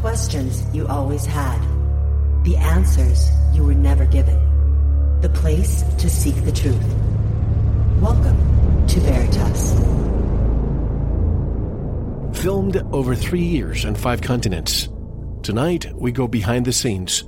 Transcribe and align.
Questions 0.00 0.64
you 0.72 0.86
always 0.86 1.26
had. 1.26 1.60
The 2.44 2.56
answers 2.56 3.30
you 3.52 3.64
were 3.64 3.74
never 3.74 4.06
given. 4.06 4.38
The 5.22 5.28
place 5.28 5.82
to 5.98 6.08
seek 6.08 6.36
the 6.44 6.52
truth. 6.52 6.94
Welcome 8.00 8.86
to 8.86 9.00
Veritas. 9.00 9.72
Filmed 12.40 12.76
over 12.92 13.16
three 13.16 13.42
years 13.42 13.84
on 13.84 13.96
five 13.96 14.20
continents. 14.20 14.88
Tonight, 15.42 15.92
we 15.96 16.12
go 16.12 16.28
behind 16.28 16.64
the 16.64 16.72
scenes 16.72 17.24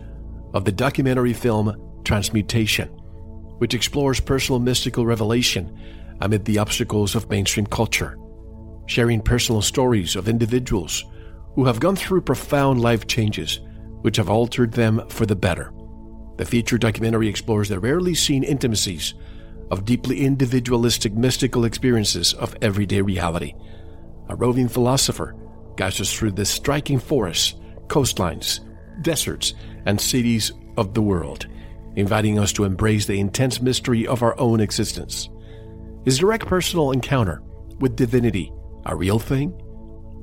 of 0.55 0.65
the 0.65 0.71
documentary 0.71 1.33
film 1.33 1.75
Transmutation, 2.05 2.87
which 3.59 3.75
explores 3.75 4.21
personal 4.21 4.61
mystical 4.61 5.05
revelation 5.05 5.77
amid 6.21 6.45
the 6.45 6.59
obstacles 6.59 7.17
of 7.17 7.29
mainstream 7.31 7.67
culture, 7.67 8.17
sharing 8.87 9.21
personal 9.21 9.61
stories 9.61 10.15
of 10.15 10.29
individuals 10.29 11.05
who 11.55 11.65
have 11.67 11.81
gone 11.81 11.97
through 11.97 12.21
profound 12.21 12.81
life 12.81 13.07
changes 13.07 13.61
which 14.03 14.17
have 14.17 14.31
altered 14.31 14.73
them 14.73 15.07
for 15.09 15.27
the 15.27 15.37
better. 15.37 15.73
The 16.37 16.45
feature 16.45 16.79
documentary 16.79 17.29
explores 17.29 17.69
the 17.69 17.79
rarely 17.79 18.15
seen 18.15 18.43
intimacies 18.43 19.15
of 19.71 19.85
deeply 19.85 20.25
individualistic 20.25 21.13
mystical 21.13 21.65
experiences 21.65 22.35
of 22.35 22.57
everyday 22.63 23.03
reality. 23.03 23.55
A 24.29 24.37
roving 24.37 24.69
philosopher 24.69 25.37
guides 25.77 26.01
us 26.01 26.13
through 26.13 26.33
the 26.33 26.45
striking 26.45 26.99
forests, 26.99 27.55
coastlines, 27.89 28.61
deserts, 29.03 29.55
and 29.87 30.01
cities 30.01 30.53
of 30.77 30.95
the 30.95 31.03
world, 31.03 31.47
inviting 31.97 32.39
us 32.39 32.53
to 32.55 32.65
embrace 32.65 33.07
the 33.07 33.21
intense 33.21 33.61
mystery 33.61 34.07
of 34.07 34.23
our 34.23 34.39
own 34.41 34.61
existence. 34.61 35.29
Is 36.07 36.19
direct 36.19 36.47
personal 36.47 36.93
encounter 36.93 37.43
with 37.81 37.97
divinity 37.97 38.53
a 38.87 38.97
real 38.97 39.19
thing? 39.19 39.53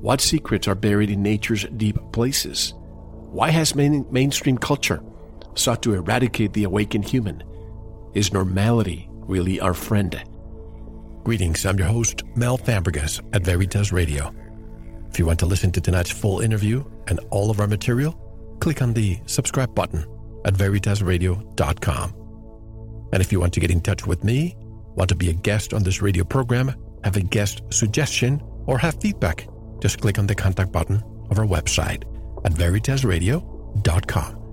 What 0.02 0.22
secrets 0.22 0.68
are 0.68 0.76
buried 0.76 1.10
in 1.10 1.24
nature's 1.24 1.66
deep 1.76 1.98
places? 2.12 2.76
Why 3.32 3.50
has 3.50 3.74
main, 3.74 4.06
mainstream 4.12 4.56
culture 4.56 5.02
sought 5.56 5.82
to 5.84 5.96
eradicate 5.96 6.54
the 6.54 6.66
awakened 6.66 7.06
human? 7.06 7.44
Is 8.14 8.32
normality 8.32 9.10
really 9.12 9.60
our 9.60 9.74
friend? 9.74 10.24
Greetings, 11.24 11.66
I'm 11.66 11.80
your 11.80 11.88
host, 11.88 12.22
Mel 12.36 12.60
Fabregas 12.60 13.28
at 13.34 13.42
Veritas 13.44 13.92
Radio. 13.92 14.32
If 15.10 15.18
you 15.18 15.26
want 15.26 15.40
to 15.40 15.48
listen 15.48 15.72
to 15.72 15.82
tonight's 15.82 16.12
full 16.12 16.42
interview 16.42 16.84
and 17.08 17.20
all 17.32 17.50
of 17.50 17.60
our 17.60 17.68
material, 17.68 18.14
click 18.60 18.84
on 18.84 18.94
the 18.94 19.20
subscribe 19.26 19.74
button 19.74 20.06
at 20.46 20.54
veritasradio.com. 20.54 22.14
And 23.14 23.22
if 23.22 23.32
you 23.32 23.40
want 23.40 23.54
to 23.54 23.60
get 23.60 23.72
in 23.72 23.82
touch 23.82 24.06
with 24.06 24.24
me, 24.24 24.56
want 24.96 25.10
to 25.10 25.16
be 25.16 25.32
a 25.32 25.34
guest 25.34 25.74
on 25.74 25.82
this 25.82 26.04
radio 26.04 26.24
program, 26.24 26.76
have 27.04 27.18
a 27.18 27.22
guest 27.22 27.64
suggestion, 27.72 28.44
or 28.68 28.78
have 28.78 29.02
feedback, 29.02 29.48
just 29.80 30.02
click 30.02 30.20
on 30.20 30.28
the 30.28 30.36
contact 30.36 30.72
button 30.72 31.04
of 31.30 31.40
our 31.40 31.46
website 31.46 32.04
at 32.46 32.54
veritasradio.com. 32.54 34.44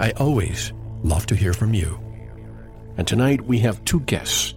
I 0.00 0.10
always 0.12 0.72
love 1.02 1.26
to 1.26 1.36
hear 1.36 1.52
from 1.52 1.74
you. 1.74 2.00
And 2.96 3.06
tonight 3.06 3.40
we 3.42 3.58
have 3.60 3.84
two 3.84 4.00
guests. 4.00 4.54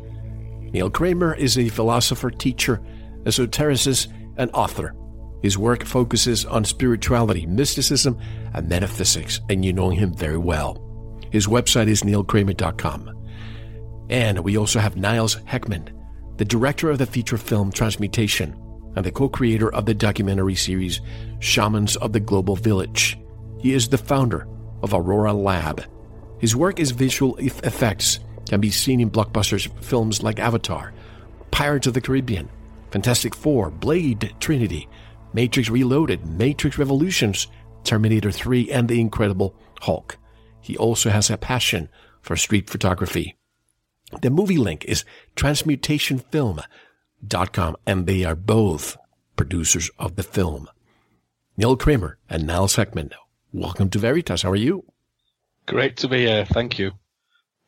Neil 0.71 0.89
Kramer 0.89 1.33
is 1.33 1.57
a 1.57 1.69
philosopher, 1.69 2.29
teacher, 2.29 2.81
esotericist, 3.23 4.07
and 4.37 4.51
author. 4.53 4.95
His 5.41 5.57
work 5.57 5.85
focuses 5.85 6.45
on 6.45 6.65
spirituality, 6.65 7.45
mysticism, 7.45 8.17
and 8.53 8.67
metaphysics, 8.67 9.39
and 9.49 9.63
you 9.63 9.73
know 9.73 9.89
him 9.89 10.13
very 10.13 10.37
well. 10.37 10.83
His 11.31 11.47
website 11.47 11.87
is 11.87 12.03
neilkramer.com. 12.03 13.13
And 14.09 14.39
we 14.39 14.57
also 14.57 14.79
have 14.79 14.95
Niles 14.95 15.35
Heckman, 15.41 15.89
the 16.37 16.45
director 16.45 16.89
of 16.89 16.97
the 16.97 17.05
feature 17.05 17.37
film 17.37 17.71
Transmutation, 17.71 18.55
and 18.97 19.05
the 19.05 19.11
co-creator 19.11 19.71
of 19.73 19.85
the 19.85 19.93
documentary 19.93 20.55
series 20.55 21.01
Shamans 21.39 21.95
of 21.97 22.13
the 22.13 22.19
Global 22.19 22.55
Village. 22.55 23.17
He 23.61 23.73
is 23.73 23.87
the 23.87 23.97
founder 23.97 24.47
of 24.81 24.93
Aurora 24.93 25.33
Lab. 25.33 25.83
His 26.39 26.55
work 26.55 26.79
as 26.79 26.89
visual 26.91 27.35
effects 27.37 28.19
can 28.49 28.59
be 28.59 28.71
seen 28.71 28.99
in 28.99 29.11
blockbusters 29.11 29.71
films 29.83 30.23
like 30.23 30.39
Avatar, 30.39 30.93
Pirates 31.51 31.85
of 31.85 31.93
the 31.93 32.01
Caribbean, 32.01 32.49
Fantastic 32.89 33.35
Four, 33.35 33.69
Blade 33.69 34.33
Trinity, 34.39 34.89
Matrix 35.31 35.69
Reloaded, 35.69 36.25
Matrix 36.25 36.79
Revolutions, 36.79 37.47
Terminator 37.83 38.31
3, 38.31 38.71
and 38.71 38.89
The 38.89 38.99
Incredible 38.99 39.55
Hulk. 39.81 40.17
He 40.59 40.75
also 40.75 41.11
has 41.11 41.29
a 41.29 41.37
passion 41.37 41.89
for 42.21 42.35
street 42.35 42.67
photography. 42.67 43.37
The 44.21 44.31
movie 44.31 44.57
link 44.57 44.85
is 44.85 45.05
transmutationfilm.com, 45.35 46.63
and 47.85 48.05
they 48.05 48.23
are 48.23 48.35
both 48.35 48.97
producers 49.35 49.89
of 49.97 50.15
the 50.15 50.23
film. 50.23 50.67
Neil 51.55 51.75
Kramer 51.75 52.17
and 52.29 52.45
Niles 52.45 52.75
Heckman, 52.75 53.11
welcome 53.51 53.89
to 53.89 53.99
Veritas. 53.99 54.43
How 54.43 54.51
are 54.51 54.55
you? 54.55 54.85
Great 55.65 55.97
to 55.97 56.07
be 56.07 56.25
here. 56.25 56.45
Thank 56.45 56.79
you. 56.79 56.91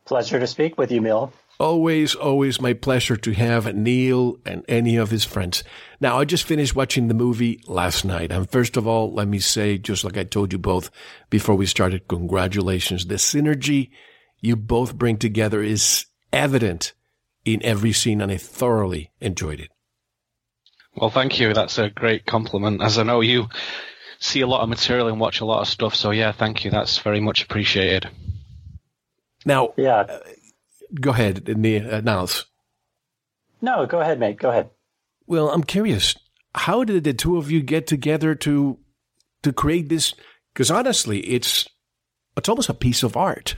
Pleasure 0.06 0.40
to 0.40 0.48
speak 0.48 0.78
with 0.78 0.92
you, 0.92 1.02
Neil. 1.02 1.34
Always, 1.60 2.16
always 2.16 2.62
my 2.62 2.74
pleasure 2.74 3.18
to 3.18 3.34
have 3.34 3.76
Neil 3.76 4.38
and 4.46 4.64
any 4.70 4.96
of 4.96 5.12
his 5.12 5.26
friends. 5.26 5.64
Now, 6.00 6.18
I 6.18 6.24
just 6.24 6.46
finished 6.46 6.76
watching 6.76 7.10
the 7.10 7.14
movie 7.14 7.62
last 7.68 8.06
night. 8.06 8.32
And 8.32 8.50
first 8.50 8.78
of 8.78 8.88
all, 8.88 9.14
let 9.14 9.28
me 9.28 9.40
say, 9.40 9.78
just 9.78 10.06
like 10.06 10.18
I 10.18 10.24
told 10.24 10.54
you 10.54 10.60
both 10.60 10.90
before 11.30 11.56
we 11.56 11.66
started, 11.66 12.08
congratulations. 12.08 13.08
The 13.08 13.16
synergy 13.16 13.90
you 14.40 14.56
both 14.56 14.96
bring 14.96 15.18
together 15.18 15.62
is 15.62 16.06
evident 16.32 16.94
in 17.54 17.64
every 17.64 17.92
scene, 17.92 18.22
and 18.22 18.32
I 18.32 18.38
thoroughly 18.38 19.12
enjoyed 19.20 19.60
it. 19.60 19.72
Well, 20.96 21.10
thank 21.10 21.40
you. 21.40 21.54
That's 21.54 21.78
a 21.78 21.90
great 21.90 22.26
compliment, 22.26 22.82
as 22.82 22.98
I 22.98 23.04
know 23.04 23.22
you 23.22 23.48
see 24.20 24.42
a 24.42 24.48
lot 24.48 24.62
of 24.62 24.70
material 24.70 25.08
and 25.08 25.20
watch 25.20 25.40
a 25.40 25.46
lot 25.46 25.62
of 25.62 25.68
stuff. 25.68 25.96
So, 25.96 26.12
yeah, 26.12 26.32
thank 26.32 26.66
you. 26.66 26.72
That's 26.72 26.98
very 26.98 27.22
much 27.22 27.42
appreciated. 27.42 28.10
Now, 29.46 29.74
yeah. 29.78 30.00
Uh, 30.00 30.20
go 31.00 31.12
ahead, 31.12 31.50
uh, 31.50 32.02
Niles. 32.02 32.46
No, 33.62 33.86
go 33.86 34.00
ahead, 34.02 34.20
mate. 34.20 34.38
Go 34.38 34.50
ahead. 34.50 34.70
Well, 35.28 35.50
I'm 35.50 35.64
curious. 35.64 36.16
How 36.56 36.84
did 36.84 37.04
the 37.04 37.14
two 37.14 37.38
of 37.38 37.52
you 37.52 37.62
get 37.62 37.88
together 37.88 38.36
to 38.36 38.80
to 39.44 39.54
create 39.54 39.88
this? 39.88 40.14
Because 40.54 40.72
honestly, 40.72 41.20
it's 41.20 41.68
it's 42.36 42.50
almost 42.50 42.70
a 42.70 42.74
piece 42.74 43.04
of 43.04 43.16
art. 43.16 43.58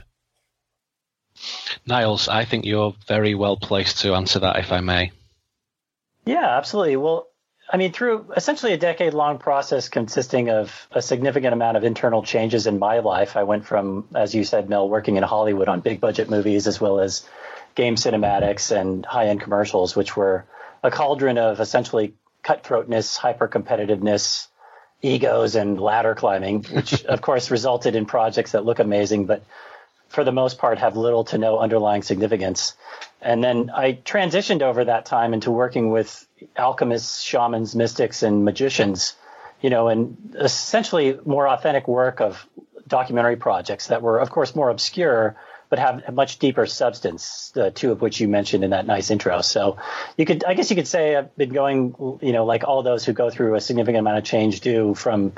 Niles, 1.86 2.28
I 2.28 2.44
think 2.44 2.64
you're 2.64 2.94
very 3.06 3.34
well 3.34 3.56
placed 3.56 4.00
to 4.00 4.14
answer 4.14 4.40
that, 4.40 4.58
if 4.58 4.72
I 4.72 4.80
may. 4.80 5.12
Yeah, 6.24 6.56
absolutely. 6.56 6.96
Well, 6.96 7.26
I 7.72 7.76
mean, 7.76 7.92
through 7.92 8.32
essentially 8.36 8.72
a 8.72 8.76
decade 8.76 9.14
long 9.14 9.38
process 9.38 9.88
consisting 9.88 10.50
of 10.50 10.88
a 10.92 11.00
significant 11.00 11.52
amount 11.52 11.76
of 11.76 11.84
internal 11.84 12.22
changes 12.22 12.66
in 12.66 12.78
my 12.78 12.98
life, 12.98 13.36
I 13.36 13.44
went 13.44 13.66
from, 13.66 14.06
as 14.14 14.34
you 14.34 14.44
said, 14.44 14.68
Mel, 14.68 14.88
working 14.88 15.16
in 15.16 15.22
Hollywood 15.22 15.68
on 15.68 15.80
big 15.80 16.00
budget 16.00 16.28
movies 16.28 16.66
as 16.66 16.80
well 16.80 17.00
as 17.00 17.26
game 17.74 17.96
cinematics 17.96 18.76
and 18.76 19.06
high 19.06 19.28
end 19.28 19.40
commercials, 19.40 19.96
which 19.96 20.16
were 20.16 20.44
a 20.82 20.90
cauldron 20.90 21.38
of 21.38 21.60
essentially 21.60 22.14
cutthroatness, 22.44 23.16
hyper 23.16 23.48
competitiveness, 23.48 24.48
egos, 25.00 25.54
and 25.54 25.80
ladder 25.80 26.14
climbing, 26.14 26.64
which 26.64 27.04
of 27.06 27.22
course 27.22 27.50
resulted 27.50 27.96
in 27.96 28.04
projects 28.06 28.52
that 28.52 28.64
look 28.64 28.78
amazing, 28.80 29.26
but 29.26 29.44
for 30.12 30.24
the 30.24 30.32
most 30.32 30.58
part 30.58 30.78
have 30.78 30.96
little 30.96 31.24
to 31.24 31.38
no 31.38 31.58
underlying 31.58 32.02
significance. 32.02 32.74
And 33.20 33.42
then 33.42 33.70
I 33.70 33.94
transitioned 33.94 34.62
over 34.62 34.84
that 34.84 35.06
time 35.06 35.32
into 35.32 35.50
working 35.50 35.90
with 35.90 36.26
alchemists, 36.56 37.22
shamans, 37.22 37.74
mystics, 37.74 38.22
and 38.22 38.44
magicians, 38.44 39.14
you 39.60 39.70
know, 39.70 39.88
and 39.88 40.36
essentially 40.38 41.18
more 41.24 41.48
authentic 41.48 41.88
work 41.88 42.20
of 42.20 42.46
documentary 42.86 43.36
projects 43.36 43.86
that 43.86 44.02
were, 44.02 44.18
of 44.18 44.30
course, 44.30 44.54
more 44.54 44.68
obscure, 44.68 45.36
but 45.70 45.78
have 45.78 46.02
a 46.06 46.12
much 46.12 46.38
deeper 46.38 46.66
substance, 46.66 47.50
the 47.54 47.70
two 47.70 47.92
of 47.92 48.02
which 48.02 48.20
you 48.20 48.28
mentioned 48.28 48.64
in 48.64 48.70
that 48.70 48.86
nice 48.86 49.10
intro. 49.10 49.40
So 49.40 49.78
you 50.18 50.26
could, 50.26 50.44
I 50.44 50.52
guess 50.52 50.68
you 50.68 50.76
could 50.76 50.88
say 50.88 51.16
I've 51.16 51.34
been 51.36 51.54
going, 51.54 52.18
you 52.20 52.32
know, 52.32 52.44
like 52.44 52.64
all 52.64 52.82
those 52.82 53.06
who 53.06 53.14
go 53.14 53.30
through 53.30 53.54
a 53.54 53.60
significant 53.60 54.00
amount 54.00 54.18
of 54.18 54.24
change 54.24 54.60
do 54.60 54.94
from 54.94 55.32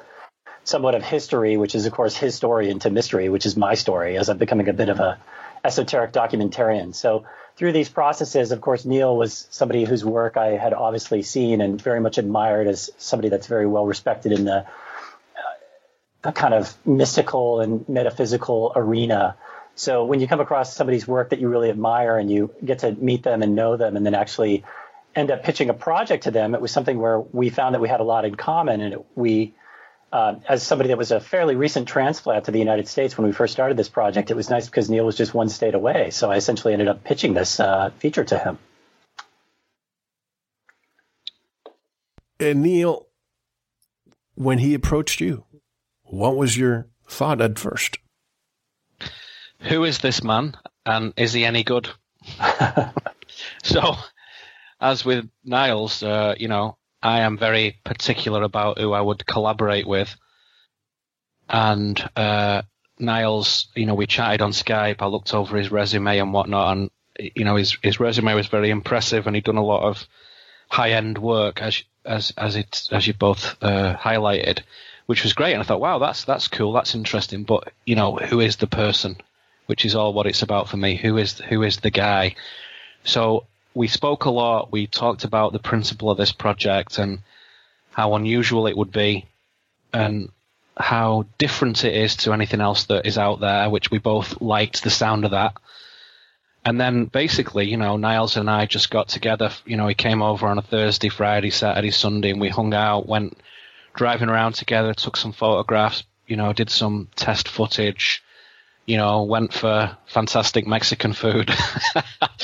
somewhat 0.65 0.95
of 0.95 1.03
history, 1.03 1.57
which 1.57 1.75
is 1.75 1.87
of 1.87 1.93
course 1.93 2.17
his 2.17 2.35
story, 2.35 2.71
into 2.71 2.91
mystery, 2.91 3.29
which 3.29 3.47
is 3.47 3.57
my 3.57 3.75
story, 3.75 4.17
as 4.17 4.29
I'm 4.29 4.39
becoming 4.39 4.69
a 4.69 4.73
bit 4.73 4.89
of 4.89 5.01
a 5.01 5.19
esoteric 5.65 6.13
documentarian. 6.13 6.95
So 6.95 7.25
through 7.57 7.73
these 7.73 7.89
processes, 7.89 8.53
of 8.53 8.61
course, 8.61 8.85
Neil 8.85 9.17
was 9.17 9.47
somebody 9.51 9.85
whose 9.85 10.05
work 10.05 10.37
I 10.37 10.57
had 10.57 10.75
obviously 10.75 11.23
seen 11.23 11.61
and 11.61 11.81
very 11.81 12.01
much 12.01 12.19
admired 12.19 12.67
as 12.67 12.91
somebody 12.99 13.29
that's 13.29 13.47
very 13.47 13.67
well 13.67 13.87
respected 13.87 14.33
in 14.33 14.45
the, 14.45 14.67
uh, 16.25 16.33
kind 16.33 16.55
of 16.55 16.75
mystical 16.87 17.61
and 17.61 17.89
metaphysical 17.89 18.73
arena. 18.75 19.37
So 19.77 20.05
when 20.05 20.21
you 20.21 20.29
come 20.29 20.41
across 20.41 20.75
somebody's 20.75 21.07
work 21.07 21.31
that 21.31 21.41
you 21.41 21.49
really 21.49 21.71
admire 21.71 22.19
and 22.19 22.31
you 22.31 22.51
get 22.65 22.81
to 22.81 22.93
meet 22.93 23.23
them 23.23 23.43
and 23.43 23.55
know 23.55 23.77
them 23.77 23.97
and 23.97 24.05
then 24.05 24.15
actually 24.15 24.65
end 25.15 25.31
up 25.31 25.45
pitching 25.45 25.71
a 25.71 25.75
project 25.75 26.25
to 26.25 26.31
them, 26.31 26.55
it 26.55 26.61
was 26.61 26.73
something 26.73 26.99
where 26.99 27.21
we 27.21 27.51
found 27.51 27.75
that 27.75 27.81
we 27.81 27.89
had 27.89 28.01
a 28.01 28.05
lot 28.05 28.25
in 28.25 28.35
common 28.35 28.81
and 28.81 28.95
it, 28.95 29.07
we 29.15 29.55
uh, 30.15 30.37
as 30.49 30.63
somebody 30.63 30.87
that 30.91 30.97
was 30.97 31.11
a 31.11 31.19
fairly 31.19 31.57
recent 31.57 31.89
transplant 31.89 32.45
to 32.45 32.53
the 32.53 32.59
United 32.61 32.87
States 32.87 33.19
when 33.19 33.27
we 33.27 33.33
first 33.33 33.53
started 33.53 33.77
this 33.77 33.89
project, 33.89 34.31
it 34.31 34.37
was 34.37 34.49
nice 34.49 34.67
because 34.67 34.89
Neil 34.89 35.05
was 35.05 35.17
just 35.17 35.35
one 35.35 35.49
state 35.49 35.75
away. 35.75 36.11
So 36.11 36.31
I 36.31 36.37
essentially 36.37 36.73
ended 36.73 36.87
up 36.87 37.03
pitching 37.03 37.35
this 37.35 37.59
uh, 37.59 37.91
feature 37.99 38.23
to 38.23 38.39
him. 38.39 38.59
And 42.39 42.63
Neil, 42.63 43.09
when 44.37 44.59
he 44.59 44.75
approached 44.75 45.21
you, 45.21 45.47
what 46.05 46.37
was 46.37 46.57
your 46.57 46.87
thought 47.09 47.41
at 47.41 47.59
first? 47.59 47.99
Who 49.63 49.83
is 49.83 49.99
this 49.99 50.23
man, 50.23 50.57
and 50.87 51.13
is 51.17 51.33
he 51.33 51.45
any 51.45 51.65
good? 51.65 51.89
so, 53.65 53.97
as 54.81 55.05
with 55.05 55.29
Niles, 55.45 56.05
uh, 56.05 56.37
you 56.39 56.47
know, 56.47 56.77
I 57.05 57.21
am 57.21 57.37
very 57.37 57.79
particular 57.85 58.43
about 58.43 58.79
who 58.79 58.95
I 58.95 59.01
would 59.01 59.27
collaborate 59.27 59.87
with. 59.87 60.17
And 61.51 62.03
uh, 62.17 62.63
Niles, 62.99 63.69
you 63.77 63.85
know, 63.85 63.95
we 63.95 64.07
chatted 64.07 64.41
on 64.41 64.53
Skype. 64.53 65.03
I 65.03 65.07
looked 65.07 65.35
over 65.35 65.59
his 65.59 65.71
resume 65.71 66.19
and 66.19 66.33
whatnot, 66.33 66.77
and 66.77 66.91
you 67.19 67.45
know, 67.45 67.57
his 67.57 67.77
his 67.83 68.01
resume 68.01 68.35
was 68.35 68.47
very 68.47 68.71
impressive, 68.71 69.27
and 69.27 69.37
he'd 69.37 69.45
done 69.45 69.59
a 69.59 69.65
lot 69.65 69.83
of 69.83 70.07
high 70.71 70.93
end 70.93 71.19
work, 71.19 71.61
as 71.61 71.85
as 72.07 72.33
as 72.39 72.57
it 72.57 72.89
as 72.91 73.07
you 73.07 73.13
both 73.13 73.55
uh, 73.63 73.95
highlighted, 73.97 74.61
which 75.05 75.23
was 75.23 75.35
great. 75.35 75.53
And 75.53 75.63
I 75.63 75.67
thought, 75.67 75.81
wow, 75.81 75.99
that's 75.99 76.25
that's 76.25 76.49
cool, 76.49 76.73
that's 76.73 76.95
interesting. 76.95 77.45
But 77.45 77.71
you 77.85 77.97
know, 77.97 78.17
who 78.17 78.41
is 78.41 78.57
the 78.57 78.67
person? 78.67 79.19
Which 79.67 79.85
is 79.85 79.95
all 79.95 80.15
what 80.15 80.27
it's 80.27 80.43
about 80.43 80.69
for 80.69 80.79
me. 80.79 80.97
Who 80.97 81.19
is 81.19 81.39
who 81.39 81.63
is 81.63 81.79
the 81.79 81.91
guy? 81.91 82.37
So 83.05 83.47
we 83.75 83.89
spoke 83.89 84.25
a 84.25 84.31
lot. 84.31 84.73
We 84.73 84.87
talked 84.87 85.25
about 85.25 85.53
the 85.53 85.59
principle 85.59 86.11
of 86.11 86.19
this 86.19 86.33
project 86.33 86.99
and 86.99 87.21
how 87.93 88.15
unusual 88.15 88.67
it 88.67 88.77
would 88.77 88.93
be, 88.93 89.27
and 89.93 90.31
how 90.77 91.27
different 91.39 91.85
it 91.85 91.95
is 91.95 92.17
to 92.17 92.33
anything 92.33 92.61
else 92.61 92.85
that 92.85 93.07
is 93.07 93.19
out 93.19 93.41
there, 93.41 93.71
which 93.71 93.91
we 93.91 93.99
both 93.99 94.41
liked 94.41 94.83
the 94.83 94.91
sound 94.91 95.25
of 95.25 95.33
that. 95.33 95.55
And 96.65 96.81
then 96.81 97.05
basically, 97.05 97.69
you 97.69 97.77
know, 97.77 97.97
Niles 97.97 98.37
and 98.37 98.49
I 98.49 98.67
just 98.67 98.91
got 98.91 99.09
together. 99.09 99.51
You 99.67 99.77
know, 99.77 99.87
he 99.87 99.95
came 99.95 100.23
over 100.23 100.47
on 100.47 100.59
a 100.59 100.63
Thursday, 100.63 101.11
Friday, 101.11 101.51
Saturday, 101.51 101.91
Sunday, 101.91 102.31
and 102.31 102.41
we 102.41 102.49
hung 102.49 102.73
out, 102.73 103.07
went 103.07 103.37
driving 103.95 104.31
around 104.31 104.55
together, 104.55 104.95
took 104.95 105.17
some 105.17 105.33
photographs, 105.33 106.05
you 106.27 106.37
know, 106.37 106.53
did 106.53 106.71
some 106.71 107.09
test 107.17 107.49
footage, 107.49 108.23
you 108.87 108.97
know, 108.97 109.23
went 109.23 109.53
for 109.53 109.97
fantastic 110.07 110.67
Mexican 110.67 111.13
food, 111.13 111.51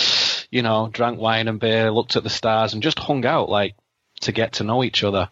you 0.51 0.63
know, 0.63 0.89
drank 0.93 1.21
wine 1.21 1.49
and 1.49 1.61
beer, 1.61 1.91
looked 1.91 2.17
at 2.17 2.25
the 2.25 2.31
stars, 2.31 2.75
and 2.75 2.83
just 2.83 2.99
hung 2.99 3.25
out 3.25 3.49
like 3.49 3.75
to 4.21 4.33
get 4.33 4.55
to 4.55 4.65
know 4.65 4.85
each 4.85 5.05
other, 5.05 5.29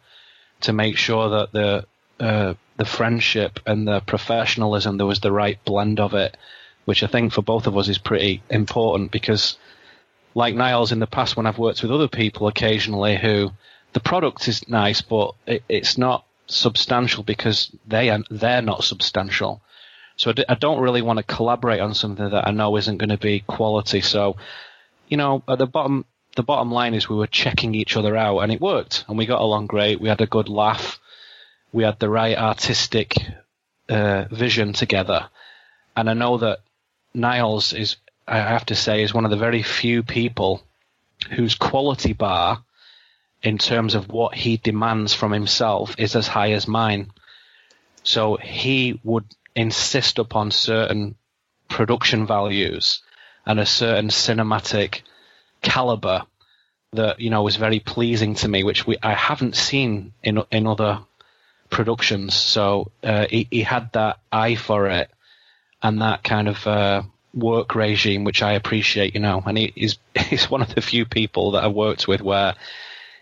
to 0.63 0.73
make 0.73 0.97
sure 0.97 1.31
that 1.31 1.53
the 1.53 1.87
uh, 2.25 2.55
the 2.77 2.85
friendship 2.85 3.61
and 3.67 3.87
the 3.87 4.01
professionalism 4.01 4.97
there 4.97 5.07
was 5.07 5.21
the 5.21 5.33
right 5.33 5.63
blend 5.65 6.01
of 6.01 6.15
it 6.15 6.37
which 6.89 7.03
I 7.03 7.07
think 7.07 7.35
for 7.35 7.43
both 7.43 7.67
of 7.67 7.77
us 7.77 7.89
is 7.89 7.99
pretty 7.99 8.43
important 8.49 9.11
because, 9.11 9.59
like 10.35 10.55
Niles 10.55 10.91
in 10.91 11.01
the 11.01 11.07
past, 11.07 11.37
when 11.37 11.45
I've 11.45 11.59
worked 11.59 11.83
with 11.83 11.93
other 11.93 12.09
people 12.09 12.49
occasionally 12.49 13.19
who 13.19 13.51
the 13.93 14.01
product 14.01 14.49
is 14.49 14.67
nice, 14.71 15.03
but 15.03 15.35
it, 15.47 15.63
it's 15.69 15.99
not 15.99 16.25
substantial 16.47 17.23
because 17.25 17.71
they 17.87 18.09
are 18.09 18.21
they're 18.31 18.63
not 18.63 18.85
substantial. 18.85 19.61
So 20.17 20.33
I 20.49 20.55
don't 20.55 20.81
really 20.81 21.03
want 21.03 21.19
to 21.19 21.25
collaborate 21.25 21.81
on 21.81 21.93
something 21.93 22.31
that 22.31 22.49
I 22.49 22.53
know 22.53 22.75
isn't 22.79 22.97
going 22.97 23.11
to 23.11 23.19
be 23.19 23.41
quality. 23.41 24.01
So, 24.01 24.37
you 25.09 25.17
know, 25.17 25.43
at 25.49 25.59
the 25.59 25.67
bottom, 25.67 26.05
the 26.37 26.43
bottom 26.43 26.71
line 26.71 26.95
is 26.95 27.09
we 27.09 27.17
were 27.17 27.27
checking 27.27 27.75
each 27.75 27.97
other 27.97 28.17
out, 28.17 28.41
and 28.41 28.53
it 28.53 28.61
worked, 28.61 29.05
and 29.09 29.19
we 29.19 29.27
got 29.27 29.41
along 29.41 29.67
great. 29.67 30.01
We 30.01 30.09
had 30.09 30.21
a 30.21 30.27
good 30.27 30.49
laugh. 30.49 30.99
We 31.73 31.85
had 31.85 31.99
the 31.99 32.09
right 32.09 32.37
artistic 32.37 33.17
uh, 33.89 34.25
vision 34.31 34.73
together, 34.73 35.29
and 35.97 36.09
I 36.09 36.15
know 36.15 36.39
that 36.39 36.61
Niles 37.15 37.73
is, 37.73 37.97
I 38.27 38.39
have 38.39 38.67
to 38.67 38.75
say, 38.75 39.03
is 39.03 39.15
one 39.15 39.25
of 39.25 39.31
the 39.31 39.37
very 39.37 39.63
few 39.63 40.03
people 40.03 40.63
whose 41.31 41.55
quality 41.55 42.13
bar, 42.13 42.63
in 43.43 43.59
terms 43.59 43.95
of 43.95 44.09
what 44.09 44.35
he 44.35 44.57
demands 44.57 45.15
from 45.15 45.33
himself, 45.33 45.95
is 45.99 46.15
as 46.17 46.29
high 46.29 46.53
as 46.53 46.69
mine. 46.69 47.11
So 48.03 48.37
he 48.37 49.01
would 49.03 49.25
insist 49.55 50.19
upon 50.19 50.51
certain 50.51 51.17
production 51.69 52.27
values 52.27 53.03
and 53.49 53.59
a 53.59 53.67
certain 53.67 54.09
cinematic 54.09 55.01
caliber 55.63 56.25
that 56.93 57.19
you 57.19 57.31
know 57.31 57.43
was 57.43 57.57
very 57.57 57.81
pleasing 57.81 58.35
to 58.37 58.47
me, 58.47 58.63
which 58.63 58.87
we 58.87 58.97
I 59.03 59.15
haven't 59.15 59.57
seen 59.57 60.13
in 60.23 60.43
in 60.53 60.67
other 60.67 61.01
productions. 61.71 62.35
So 62.35 62.93
uh, 63.03 63.27
he, 63.29 63.49
he 63.51 63.63
had 63.63 63.93
that 63.93 64.21
eye 64.31 64.55
for 64.55 64.87
it, 64.89 65.11
and 65.83 66.03
that 66.03 66.23
kind 66.23 66.47
of 66.47 66.67
uh, 66.67 67.03
work 67.35 67.75
regime, 67.75 68.25
which 68.25 68.43
I 68.43 68.53
appreciate, 68.53 69.15
you 69.15 69.21
know, 69.21 69.43
and 69.45 69.57
he, 69.57 69.73
he's 69.75 69.99
he's 70.15 70.51
one 70.51 70.63
of 70.63 70.75
the 70.75 70.83
few 70.83 71.07
people 71.07 71.53
that 71.53 71.65
I 71.65 71.69
worked 71.69 72.07
with 72.07 72.21
where 72.21 72.55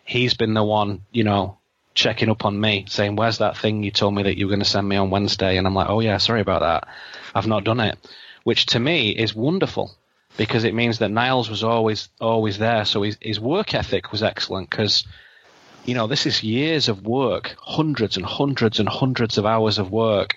he's 0.04 0.34
been 0.34 0.54
the 0.54 0.64
one, 0.64 1.02
you 1.12 1.22
know, 1.22 1.58
checking 1.94 2.30
up 2.30 2.44
on 2.44 2.60
me, 2.60 2.86
saying, 2.88 3.14
"Where's 3.14 3.38
that 3.38 3.56
thing 3.56 3.84
you 3.84 3.92
told 3.92 4.14
me 4.14 4.24
that 4.24 4.36
you 4.36 4.46
were 4.46 4.50
going 4.50 4.60
to 4.60 4.68
send 4.68 4.88
me 4.88 4.96
on 4.96 5.10
Wednesday?" 5.10 5.56
And 5.56 5.68
I'm 5.68 5.74
like, 5.74 5.88
"Oh 5.88 6.00
yeah, 6.00 6.16
sorry 6.16 6.40
about 6.40 6.62
that. 6.62 6.88
I've 7.32 7.46
not 7.46 7.62
done 7.62 7.78
it," 7.78 7.96
which 8.42 8.66
to 8.66 8.80
me 8.80 9.10
is 9.10 9.32
wonderful 9.32 9.94
because 10.36 10.64
it 10.64 10.74
means 10.74 10.98
that 10.98 11.10
Niles 11.10 11.48
was 11.48 11.62
always 11.64 12.08
always 12.20 12.58
there. 12.58 12.84
So 12.84 13.02
his 13.02 13.18
his 13.20 13.40
work 13.40 13.74
ethic 13.74 14.12
was 14.12 14.22
excellent 14.22 14.70
because. 14.70 15.06
You 15.84 15.94
know, 15.94 16.08
this 16.08 16.26
is 16.26 16.42
years 16.42 16.88
of 16.88 17.06
work, 17.06 17.54
hundreds 17.60 18.16
and 18.16 18.26
hundreds 18.26 18.80
and 18.80 18.88
hundreds 18.88 19.38
of 19.38 19.46
hours 19.46 19.78
of 19.78 19.92
work 19.92 20.36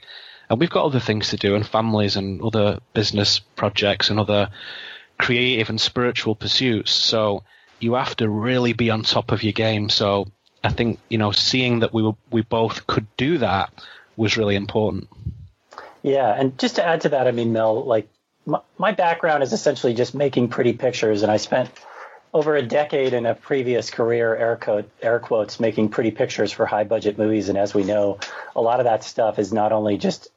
and 0.50 0.60
we've 0.60 0.70
got 0.70 0.86
other 0.86 1.00
things 1.00 1.30
to 1.30 1.38
do 1.38 1.56
and 1.56 1.66
families 1.66 2.16
and 2.16 2.42
other 2.42 2.80
business 2.94 3.40
projects 3.40 4.10
and 4.10 4.20
other 4.20 4.50
creative 5.20 5.70
and 5.70 5.80
spiritual 5.80 6.34
pursuits. 6.36 6.92
So 6.92 7.44
you 7.80 7.94
have 7.94 8.16
to 8.18 8.28
really 8.28 8.74
be 8.74 8.90
on 8.90 9.04
top 9.04 9.32
of 9.32 9.44
your 9.44 9.54
game. 9.54 9.90
So 9.90 10.28
I 10.64 10.70
think, 10.70 11.00
you 11.08 11.20
know, 11.20 11.32
seeing 11.32 11.80
that 11.80 11.94
we 11.94 12.02
were, 12.02 12.16
we 12.32 12.42
both 12.42 12.88
could 12.88 13.06
do 13.16 13.38
that 13.38 13.72
was 14.18 14.38
really 14.38 14.56
important. 14.56 15.08
Yeah. 16.02 16.34
And 16.34 16.58
just 16.58 16.78
to 16.78 16.86
add 16.86 17.02
to 17.02 17.10
that, 17.10 17.28
I 17.28 17.32
mean, 17.32 17.54
Mel, 17.54 17.86
like 17.86 18.10
my, 18.78 18.92
background 18.92 19.44
is 19.44 19.54
essentially 19.54 19.94
just 19.94 20.14
making 20.14 20.50
pretty 20.50 20.74
pictures. 20.74 21.24
And 21.24 21.32
I 21.32 21.38
spent 21.38 21.70
over 22.34 22.56
a 22.56 22.62
decade 22.62 23.14
in 23.14 23.26
a 23.26 23.36
previous 23.36 23.90
career, 23.90 24.36
air, 24.36 24.56
quote, 24.56 24.90
air 25.02 25.20
quotes, 25.20 25.60
making 25.60 25.90
pretty 25.90 26.12
pictures 26.12 26.52
for 26.52 26.66
high 26.66 26.84
budget 26.84 27.18
movies. 27.18 27.50
And 27.50 27.58
as 27.58 27.74
we 27.74 27.84
know, 27.84 28.20
a 28.56 28.62
lot 28.62 28.80
of 28.80 28.86
that 28.86 29.04
stuff 29.04 29.40
is 29.40 29.52
not 29.52 29.72
only 29.72 29.98
just 29.98 30.30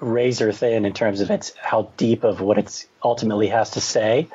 razor 0.00 0.52
thin 0.52 0.84
in 0.84 0.92
terms 0.92 1.20
of 1.20 1.30
its 1.30 1.52
how 1.56 1.90
deep 1.96 2.24
of 2.24 2.40
what 2.40 2.58
it's 2.58 2.86
ultimately 3.02 3.48
has 3.48 3.70
to 3.70 3.80
say. 3.80 4.28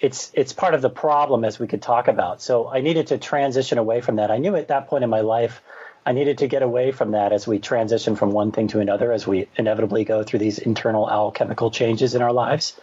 It's 0.00 0.30
it's 0.34 0.52
part 0.52 0.74
of 0.74 0.82
the 0.82 0.90
problem 0.90 1.44
as 1.44 1.58
we 1.58 1.66
could 1.66 1.82
talk 1.82 2.08
about. 2.08 2.40
So 2.40 2.68
I 2.68 2.80
needed 2.80 3.08
to 3.08 3.18
transition 3.18 3.78
away 3.78 4.00
from 4.00 4.16
that. 4.16 4.30
I 4.30 4.38
knew 4.38 4.56
at 4.56 4.68
that 4.68 4.88
point 4.88 5.04
in 5.04 5.10
my 5.10 5.20
life 5.20 5.62
I 6.04 6.12
needed 6.12 6.38
to 6.38 6.48
get 6.48 6.62
away 6.62 6.92
from 6.92 7.10
that 7.10 7.32
as 7.32 7.46
we 7.46 7.58
transition 7.58 8.16
from 8.16 8.32
one 8.32 8.52
thing 8.52 8.68
to 8.68 8.80
another, 8.80 9.12
as 9.12 9.26
we 9.26 9.48
inevitably 9.56 10.04
go 10.04 10.22
through 10.22 10.38
these 10.38 10.58
internal 10.58 11.10
alchemical 11.10 11.70
changes 11.70 12.14
in 12.14 12.22
our 12.22 12.32
lives. 12.32 12.78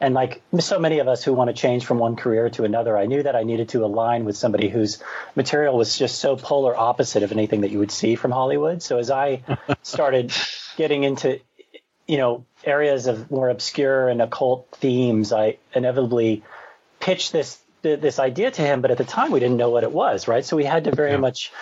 And 0.00 0.14
like 0.14 0.42
so 0.58 0.78
many 0.78 0.98
of 0.98 1.06
us 1.06 1.22
who 1.22 1.34
want 1.34 1.48
to 1.48 1.54
change 1.54 1.84
from 1.84 1.98
one 1.98 2.16
career 2.16 2.48
to 2.50 2.64
another, 2.64 2.96
I 2.96 3.06
knew 3.06 3.22
that 3.22 3.36
I 3.36 3.42
needed 3.42 3.68
to 3.70 3.84
align 3.84 4.24
with 4.24 4.36
somebody 4.36 4.68
whose 4.70 5.02
material 5.36 5.76
was 5.76 5.98
just 5.98 6.18
so 6.18 6.36
polar 6.36 6.74
opposite 6.74 7.22
of 7.22 7.32
anything 7.32 7.60
that 7.60 7.70
you 7.70 7.78
would 7.78 7.90
see 7.90 8.14
from 8.14 8.30
Hollywood. 8.30 8.82
So 8.82 8.98
as 8.98 9.10
I 9.10 9.42
started 9.82 10.32
getting 10.76 11.04
into 11.04 11.40
you 12.06 12.16
know 12.16 12.44
areas 12.64 13.06
of 13.06 13.30
more 13.30 13.50
obscure 13.50 14.08
and 14.08 14.22
occult 14.22 14.68
themes, 14.72 15.32
I 15.32 15.58
inevitably 15.74 16.42
pitched 17.00 17.32
this 17.32 17.58
this 17.82 18.18
idea 18.18 18.50
to 18.50 18.62
him. 18.62 18.80
But 18.80 18.92
at 18.92 18.98
the 18.98 19.04
time, 19.04 19.30
we 19.30 19.40
didn't 19.40 19.56
know 19.56 19.70
what 19.70 19.82
it 19.82 19.92
was, 19.92 20.28
right? 20.28 20.44
So 20.44 20.56
we 20.56 20.64
had 20.64 20.84
to 20.84 20.94
very 20.94 21.12
yeah. 21.12 21.16
much 21.18 21.52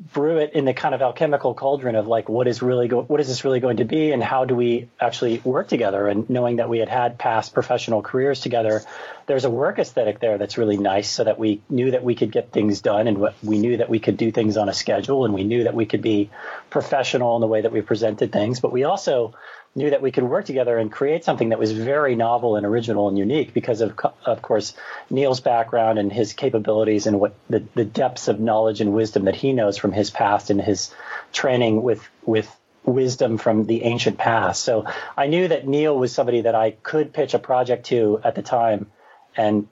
brew 0.00 0.38
it 0.38 0.52
in 0.54 0.64
the 0.64 0.72
kind 0.72 0.94
of 0.94 1.02
alchemical 1.02 1.54
cauldron 1.54 1.94
of 1.94 2.06
like 2.06 2.28
what 2.28 2.48
is 2.48 2.62
really 2.62 2.88
go- 2.88 3.02
what 3.02 3.20
is 3.20 3.28
this 3.28 3.44
really 3.44 3.60
going 3.60 3.76
to 3.76 3.84
be 3.84 4.12
and 4.12 4.22
how 4.22 4.46
do 4.46 4.56
we 4.56 4.88
actually 4.98 5.38
work 5.40 5.68
together? 5.68 6.08
And 6.08 6.28
knowing 6.30 6.56
that 6.56 6.68
we 6.68 6.78
had 6.78 6.88
had 6.88 7.18
past 7.18 7.52
professional 7.52 8.00
careers 8.00 8.40
together 8.40 8.82
there's 9.30 9.44
a 9.44 9.50
work 9.50 9.78
aesthetic 9.78 10.18
there 10.18 10.38
that's 10.38 10.58
really 10.58 10.76
nice 10.76 11.08
so 11.08 11.22
that 11.22 11.38
we 11.38 11.62
knew 11.70 11.92
that 11.92 12.02
we 12.02 12.16
could 12.16 12.32
get 12.32 12.50
things 12.50 12.80
done 12.80 13.06
and 13.06 13.24
we 13.44 13.60
knew 13.60 13.76
that 13.76 13.88
we 13.88 14.00
could 14.00 14.16
do 14.16 14.32
things 14.32 14.56
on 14.56 14.68
a 14.68 14.74
schedule 14.74 15.24
and 15.24 15.32
we 15.32 15.44
knew 15.44 15.62
that 15.62 15.74
we 15.74 15.86
could 15.86 16.02
be 16.02 16.30
professional 16.68 17.36
in 17.36 17.40
the 17.40 17.46
way 17.46 17.60
that 17.60 17.70
we 17.70 17.80
presented 17.80 18.32
things 18.32 18.58
but 18.58 18.72
we 18.72 18.82
also 18.82 19.32
knew 19.76 19.90
that 19.90 20.02
we 20.02 20.10
could 20.10 20.24
work 20.24 20.44
together 20.44 20.76
and 20.76 20.90
create 20.90 21.24
something 21.24 21.50
that 21.50 21.60
was 21.60 21.70
very 21.70 22.16
novel 22.16 22.56
and 22.56 22.66
original 22.66 23.08
and 23.08 23.16
unique 23.16 23.54
because 23.54 23.80
of 23.80 23.96
of 24.26 24.42
course 24.42 24.74
Neil's 25.10 25.38
background 25.38 26.00
and 26.00 26.12
his 26.12 26.32
capabilities 26.32 27.06
and 27.06 27.20
what 27.20 27.36
the, 27.48 27.62
the 27.76 27.84
depths 27.84 28.26
of 28.26 28.40
knowledge 28.40 28.80
and 28.80 28.92
wisdom 28.92 29.26
that 29.26 29.36
he 29.36 29.52
knows 29.52 29.78
from 29.78 29.92
his 29.92 30.10
past 30.10 30.50
and 30.50 30.60
his 30.60 30.92
training 31.32 31.82
with 31.82 32.04
with 32.24 32.50
wisdom 32.84 33.38
from 33.38 33.66
the 33.66 33.84
ancient 33.84 34.18
past. 34.18 34.64
So 34.64 34.86
I 35.16 35.28
knew 35.28 35.46
that 35.46 35.68
Neil 35.68 35.96
was 35.96 36.12
somebody 36.12 36.40
that 36.40 36.56
I 36.56 36.72
could 36.72 37.12
pitch 37.12 37.34
a 37.34 37.38
project 37.38 37.86
to 37.86 38.20
at 38.24 38.34
the 38.34 38.42
time 38.42 38.90
and 39.36 39.68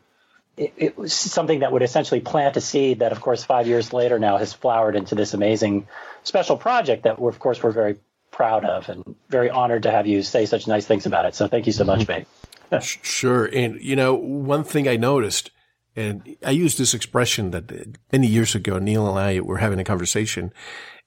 it, 0.56 0.74
it, 0.76 0.98
was 0.98 1.12
something 1.12 1.60
that 1.60 1.72
would 1.72 1.82
essentially 1.82 2.20
plant 2.20 2.56
a 2.56 2.60
seed 2.60 2.98
that, 2.98 3.12
of 3.12 3.20
course, 3.20 3.44
five 3.44 3.66
years 3.66 3.92
later 3.92 4.18
now 4.18 4.36
has 4.36 4.52
flowered 4.52 4.96
into 4.96 5.14
this 5.14 5.34
amazing 5.34 5.86
special 6.24 6.56
project 6.56 7.04
that, 7.04 7.18
we're, 7.18 7.30
of 7.30 7.38
course, 7.38 7.62
we're 7.62 7.70
very 7.70 7.96
proud 8.30 8.64
of 8.64 8.88
and 8.88 9.14
very 9.28 9.50
honored 9.50 9.84
to 9.84 9.90
have 9.90 10.06
you 10.06 10.22
say 10.22 10.46
such 10.46 10.66
nice 10.66 10.86
things 10.86 11.06
about 11.06 11.24
it. 11.24 11.34
So 11.34 11.48
thank 11.48 11.66
you 11.66 11.72
so 11.72 11.84
much, 11.84 12.06
mm-hmm. 12.06 12.24
mate. 12.72 12.82
sure. 12.82 13.46
And, 13.46 13.80
you 13.80 13.96
know, 13.96 14.14
one 14.14 14.64
thing 14.64 14.88
I 14.88 14.96
noticed, 14.96 15.50
and 15.96 16.36
I 16.44 16.50
used 16.50 16.78
this 16.78 16.94
expression 16.94 17.50
that 17.52 17.96
many 18.12 18.26
years 18.26 18.54
ago, 18.54 18.78
Neil 18.78 19.08
and 19.08 19.18
I 19.18 19.40
were 19.40 19.58
having 19.58 19.80
a 19.80 19.84
conversation, 19.84 20.52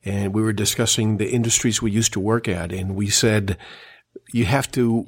and 0.03 0.34
we 0.34 0.41
were 0.41 0.53
discussing 0.53 1.17
the 1.17 1.29
industries 1.29 1.81
we 1.81 1.91
used 1.91 2.13
to 2.13 2.20
work 2.20 2.48
at, 2.48 2.72
and 2.72 2.96
we 2.96 3.10
said 3.10 3.58
you 4.34 4.46
have 4.46 4.72
to 4.72 5.05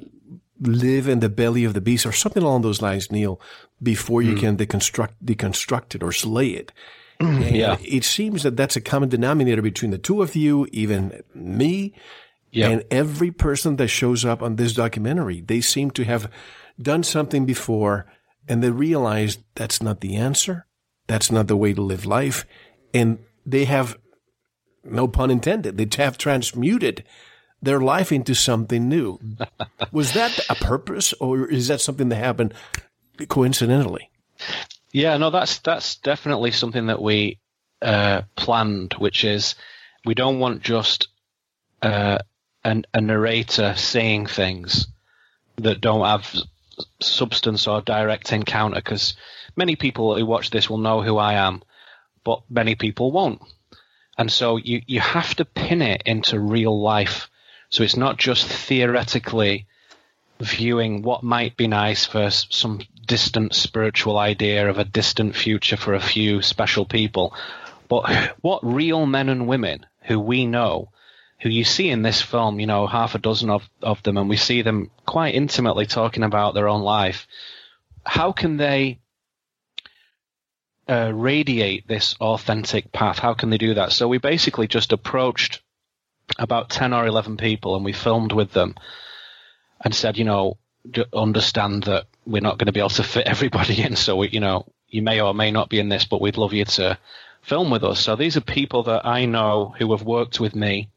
live 0.66 1.08
in 1.08 1.20
the 1.20 1.28
belly 1.28 1.64
of 1.64 1.74
the 1.74 1.80
beast 1.80 2.06
or 2.06 2.12
something 2.12 2.42
along 2.42 2.62
those 2.62 2.82
lines, 2.82 3.10
Neil, 3.10 3.40
before 3.82 4.22
you 4.22 4.34
mm. 4.34 4.40
can 4.40 4.56
deconstruct 4.56 5.14
deconstruct 5.24 5.94
it 5.94 6.02
or 6.02 6.12
slay 6.12 6.48
it. 6.48 6.72
yeah, 7.20 7.76
it 7.80 8.04
seems 8.04 8.42
that 8.42 8.56
that's 8.56 8.76
a 8.76 8.80
common 8.80 9.08
denominator 9.08 9.62
between 9.62 9.90
the 9.90 9.98
two 9.98 10.22
of 10.22 10.34
you, 10.34 10.66
even 10.72 11.22
me, 11.34 11.94
yep. 12.50 12.70
and 12.70 12.84
every 12.90 13.30
person 13.30 13.76
that 13.76 13.88
shows 13.88 14.24
up 14.24 14.42
on 14.42 14.56
this 14.56 14.74
documentary. 14.74 15.40
They 15.40 15.60
seem 15.60 15.90
to 15.92 16.04
have 16.04 16.30
done 16.80 17.02
something 17.02 17.46
before, 17.46 18.06
and 18.48 18.62
they 18.62 18.70
realize 18.70 19.38
that's 19.54 19.80
not 19.80 20.00
the 20.00 20.16
answer. 20.16 20.66
That's 21.06 21.30
not 21.30 21.46
the 21.46 21.56
way 21.56 21.72
to 21.74 21.82
live 21.82 22.06
life, 22.06 22.46
and 22.92 23.18
they 23.46 23.64
have 23.64 23.98
no 24.82 25.06
pun 25.06 25.30
intended. 25.30 25.76
They 25.76 26.02
have 26.02 26.18
transmuted 26.18 27.04
their 27.64 27.80
life 27.80 28.12
into 28.12 28.34
something 28.34 28.88
new. 28.88 29.18
Was 29.92 30.12
that 30.12 30.38
a 30.48 30.54
purpose, 30.54 31.12
or 31.14 31.46
is 31.50 31.68
that 31.68 31.80
something 31.80 32.08
that 32.10 32.16
happened 32.16 32.54
coincidentally? 33.28 34.10
Yeah, 34.92 35.16
no, 35.16 35.30
that's 35.30 35.58
that's 35.58 35.96
definitely 35.96 36.50
something 36.50 36.86
that 36.86 37.02
we 37.02 37.38
uh, 37.82 38.22
planned, 38.36 38.94
which 38.98 39.24
is 39.24 39.54
we 40.04 40.14
don't 40.14 40.38
want 40.38 40.62
just 40.62 41.08
uh, 41.82 42.18
an, 42.62 42.84
a 42.94 43.00
narrator 43.00 43.74
saying 43.76 44.26
things 44.26 44.86
that 45.56 45.80
don't 45.80 46.04
have 46.04 46.34
substance 47.00 47.66
or 47.66 47.80
direct 47.80 48.32
encounter, 48.32 48.76
because 48.76 49.16
many 49.56 49.76
people 49.76 50.16
who 50.16 50.26
watch 50.26 50.50
this 50.50 50.68
will 50.68 50.78
know 50.78 51.02
who 51.02 51.16
I 51.16 51.34
am, 51.34 51.62
but 52.24 52.42
many 52.48 52.74
people 52.74 53.12
won't. 53.12 53.40
And 54.16 54.30
so 54.30 54.56
you, 54.56 54.82
you 54.86 55.00
have 55.00 55.34
to 55.36 55.44
pin 55.44 55.82
it 55.82 56.02
into 56.06 56.38
real 56.38 56.80
life. 56.80 57.28
So 57.74 57.82
it's 57.82 57.96
not 57.96 58.18
just 58.18 58.46
theoretically 58.46 59.66
viewing 60.38 61.02
what 61.02 61.24
might 61.24 61.56
be 61.56 61.66
nice 61.66 62.06
for 62.06 62.30
some 62.30 62.82
distant 63.04 63.52
spiritual 63.52 64.16
idea 64.16 64.70
of 64.70 64.78
a 64.78 64.84
distant 64.84 65.34
future 65.34 65.76
for 65.76 65.92
a 65.92 66.00
few 66.00 66.40
special 66.40 66.84
people, 66.84 67.34
but 67.88 68.32
what 68.42 68.60
real 68.62 69.06
men 69.06 69.28
and 69.28 69.48
women 69.48 69.86
who 70.02 70.20
we 70.20 70.46
know, 70.46 70.92
who 71.40 71.48
you 71.48 71.64
see 71.64 71.90
in 71.90 72.02
this 72.02 72.22
film, 72.22 72.60
you 72.60 72.68
know, 72.68 72.86
half 72.86 73.16
a 73.16 73.18
dozen 73.18 73.50
of, 73.50 73.68
of 73.82 74.00
them, 74.04 74.18
and 74.18 74.28
we 74.28 74.36
see 74.36 74.62
them 74.62 74.92
quite 75.04 75.34
intimately 75.34 75.84
talking 75.84 76.22
about 76.22 76.54
their 76.54 76.68
own 76.68 76.82
life, 76.82 77.26
how 78.06 78.30
can 78.30 78.56
they 78.56 79.00
uh, 80.88 81.10
radiate 81.12 81.88
this 81.88 82.14
authentic 82.20 82.92
path? 82.92 83.18
How 83.18 83.34
can 83.34 83.50
they 83.50 83.58
do 83.58 83.74
that? 83.74 83.90
So 83.90 84.06
we 84.06 84.18
basically 84.18 84.68
just 84.68 84.92
approached 84.92 85.60
about 86.38 86.70
10 86.70 86.92
or 86.92 87.06
11 87.06 87.36
people 87.36 87.76
and 87.76 87.84
we 87.84 87.92
filmed 87.92 88.32
with 88.32 88.52
them 88.52 88.74
and 89.82 89.94
said, 89.94 90.18
you 90.18 90.24
know, 90.24 90.56
understand 91.12 91.84
that 91.84 92.06
we're 92.26 92.42
not 92.42 92.58
going 92.58 92.66
to 92.66 92.72
be 92.72 92.80
able 92.80 92.90
to 92.90 93.02
fit 93.02 93.26
everybody 93.26 93.82
in. 93.82 93.96
So, 93.96 94.16
we, 94.16 94.28
you 94.28 94.40
know, 94.40 94.66
you 94.88 95.02
may 95.02 95.20
or 95.20 95.34
may 95.34 95.50
not 95.50 95.68
be 95.68 95.80
in 95.80 95.88
this, 95.88 96.04
but 96.04 96.20
we'd 96.20 96.36
love 96.36 96.52
you 96.52 96.64
to 96.64 96.98
film 97.42 97.70
with 97.70 97.84
us. 97.84 98.00
So 98.00 98.16
these 98.16 98.36
are 98.36 98.40
people 98.40 98.84
that 98.84 99.04
I 99.04 99.26
know 99.26 99.74
who 99.78 99.92
have 99.92 100.02
worked 100.02 100.40
with 100.40 100.54
me 100.54 100.90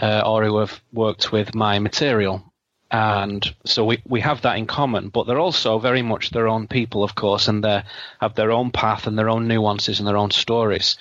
uh, 0.00 0.22
or 0.24 0.44
who 0.44 0.58
have 0.58 0.80
worked 0.92 1.32
with 1.32 1.54
my 1.54 1.78
material. 1.78 2.44
And 2.90 3.44
so 3.64 3.84
we, 3.84 4.02
we 4.06 4.20
have 4.20 4.42
that 4.42 4.56
in 4.56 4.66
common, 4.66 5.10
but 5.10 5.26
they're 5.26 5.38
also 5.38 5.78
very 5.78 6.02
much 6.02 6.30
their 6.30 6.48
own 6.48 6.66
people, 6.66 7.04
of 7.04 7.14
course, 7.14 7.46
and 7.46 7.62
they 7.62 7.82
have 8.20 8.34
their 8.34 8.50
own 8.50 8.70
path 8.70 9.06
and 9.06 9.18
their 9.18 9.28
own 9.28 9.46
nuances 9.46 9.98
and 9.98 10.08
their 10.08 10.16
own 10.16 10.30
stories. 10.30 10.96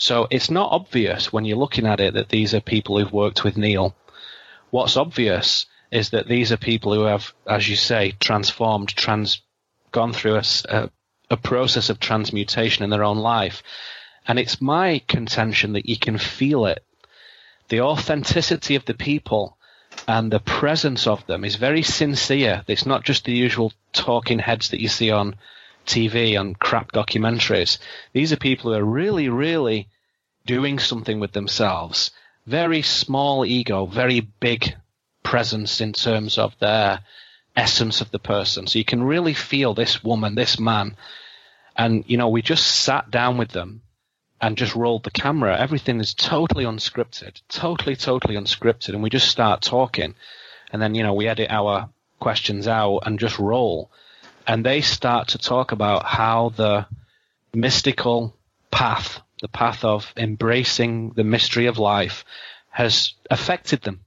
So 0.00 0.26
it's 0.30 0.50
not 0.50 0.72
obvious 0.72 1.30
when 1.30 1.44
you're 1.44 1.58
looking 1.58 1.86
at 1.86 2.00
it 2.00 2.14
that 2.14 2.30
these 2.30 2.54
are 2.54 2.62
people 2.62 2.98
who've 2.98 3.12
worked 3.12 3.44
with 3.44 3.58
Neil. 3.58 3.94
What's 4.70 4.96
obvious 4.96 5.66
is 5.92 6.10
that 6.10 6.26
these 6.26 6.52
are 6.52 6.56
people 6.56 6.94
who 6.94 7.02
have, 7.02 7.34
as 7.46 7.68
you 7.68 7.76
say, 7.76 8.12
transformed, 8.18 8.88
trans, 8.88 9.42
gone 9.92 10.14
through 10.14 10.36
a, 10.36 10.44
a, 10.70 10.90
a 11.28 11.36
process 11.36 11.90
of 11.90 12.00
transmutation 12.00 12.82
in 12.82 12.88
their 12.88 13.04
own 13.04 13.18
life. 13.18 13.62
And 14.26 14.38
it's 14.38 14.62
my 14.62 15.02
contention 15.06 15.74
that 15.74 15.86
you 15.86 15.98
can 15.98 16.16
feel 16.16 16.64
it. 16.64 16.82
The 17.68 17.82
authenticity 17.82 18.76
of 18.76 18.86
the 18.86 18.94
people 18.94 19.58
and 20.08 20.32
the 20.32 20.40
presence 20.40 21.06
of 21.06 21.26
them 21.26 21.44
is 21.44 21.56
very 21.56 21.82
sincere. 21.82 22.64
It's 22.66 22.86
not 22.86 23.04
just 23.04 23.26
the 23.26 23.34
usual 23.34 23.70
talking 23.92 24.38
heads 24.38 24.70
that 24.70 24.80
you 24.80 24.88
see 24.88 25.10
on 25.10 25.36
TV 25.86 26.38
on 26.38 26.54
crap 26.54 26.92
documentaries. 26.92 27.78
These 28.12 28.32
are 28.32 28.36
people 28.36 28.72
who 28.72 28.78
are 28.78 28.84
really, 28.84 29.28
really 29.28 29.88
doing 30.46 30.78
something 30.78 31.20
with 31.20 31.32
themselves. 31.32 32.10
Very 32.46 32.82
small 32.82 33.44
ego, 33.44 33.86
very 33.86 34.20
big 34.20 34.74
presence 35.22 35.80
in 35.80 35.92
terms 35.92 36.38
of 36.38 36.58
their 36.58 37.00
essence 37.56 38.00
of 38.00 38.10
the 38.10 38.18
person. 38.18 38.66
So 38.66 38.78
you 38.78 38.84
can 38.84 39.02
really 39.02 39.34
feel 39.34 39.74
this 39.74 40.02
woman, 40.02 40.34
this 40.34 40.58
man. 40.58 40.96
And, 41.76 42.04
you 42.06 42.16
know, 42.16 42.28
we 42.28 42.42
just 42.42 42.66
sat 42.66 43.10
down 43.10 43.38
with 43.38 43.50
them 43.50 43.82
and 44.40 44.56
just 44.56 44.74
rolled 44.74 45.04
the 45.04 45.10
camera. 45.10 45.58
Everything 45.58 46.00
is 46.00 46.14
totally 46.14 46.64
unscripted, 46.64 47.40
totally, 47.48 47.96
totally 47.96 48.36
unscripted. 48.36 48.90
And 48.90 49.02
we 49.02 49.10
just 49.10 49.28
start 49.28 49.60
talking. 49.60 50.14
And 50.72 50.80
then, 50.80 50.94
you 50.94 51.02
know, 51.02 51.14
we 51.14 51.28
edit 51.28 51.50
our 51.50 51.90
questions 52.18 52.66
out 52.68 53.00
and 53.06 53.18
just 53.18 53.38
roll. 53.38 53.90
And 54.46 54.64
they 54.64 54.80
start 54.80 55.28
to 55.28 55.38
talk 55.38 55.72
about 55.72 56.04
how 56.04 56.50
the 56.50 56.86
mystical 57.54 58.34
path, 58.70 59.20
the 59.40 59.48
path 59.48 59.84
of 59.84 60.12
embracing 60.16 61.10
the 61.10 61.24
mystery 61.24 61.66
of 61.66 61.78
life, 61.78 62.24
has 62.70 63.14
affected 63.30 63.82
them. 63.82 64.00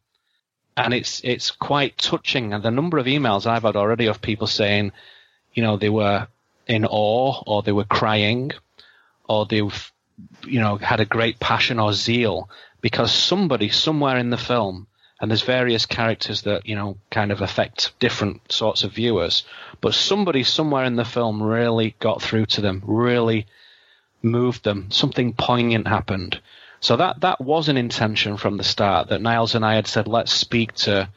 And 0.75 0.93
it's 0.93 1.21
it's 1.23 1.51
quite 1.51 1.97
touching. 1.97 2.53
And 2.53 2.63
the 2.63 2.71
number 2.71 2.97
of 2.97 3.05
emails 3.05 3.45
I've 3.45 3.63
had 3.63 3.75
already 3.75 4.07
of 4.07 4.21
people 4.21 4.47
saying, 4.47 4.91
you 5.53 5.61
know, 5.61 5.77
they 5.77 5.89
were 5.89 6.27
in 6.67 6.85
awe 6.85 7.43
or 7.45 7.61
they 7.61 7.71
were 7.71 7.83
crying 7.83 8.51
or 9.27 9.45
they've 9.45 9.93
you 10.45 10.59
know, 10.59 10.77
had 10.77 10.99
a 10.99 11.05
great 11.05 11.39
passion 11.39 11.79
or 11.79 11.93
zeal 11.93 12.49
because 12.81 13.11
somebody 13.11 13.69
somewhere 13.69 14.17
in 14.17 14.29
the 14.29 14.37
film, 14.37 14.87
and 15.23 15.31
there's 15.31 15.41
various 15.41 15.85
characters 15.85 16.41
that, 16.41 16.65
you 16.65 16.75
know, 16.75 16.97
kind 17.09 17.31
of 17.31 17.39
affect 17.39 17.97
different 17.97 18.51
sorts 18.51 18.83
of 18.83 18.91
viewers, 18.91 19.45
but 19.79 19.93
somebody 19.93 20.43
somewhere 20.43 20.83
in 20.83 20.97
the 20.97 21.05
film 21.05 21.41
really 21.41 21.95
got 21.99 22.21
through 22.21 22.45
to 22.45 22.59
them, 22.59 22.83
really 22.85 23.47
moved 24.21 24.65
them. 24.65 24.91
Something 24.91 25.31
poignant 25.31 25.87
happened. 25.87 26.41
So 26.81 26.97
that, 26.97 27.21
that 27.21 27.39
was 27.39 27.69
an 27.69 27.77
intention 27.77 28.35
from 28.35 28.57
the 28.57 28.65
start 28.65 29.07
that 29.07 29.21
Niles 29.21 29.55
and 29.55 29.65
I 29.65 29.75
had 29.75 29.87
said, 29.87 30.09
let's 30.09 30.33
speak 30.33 30.73
to 30.73 31.07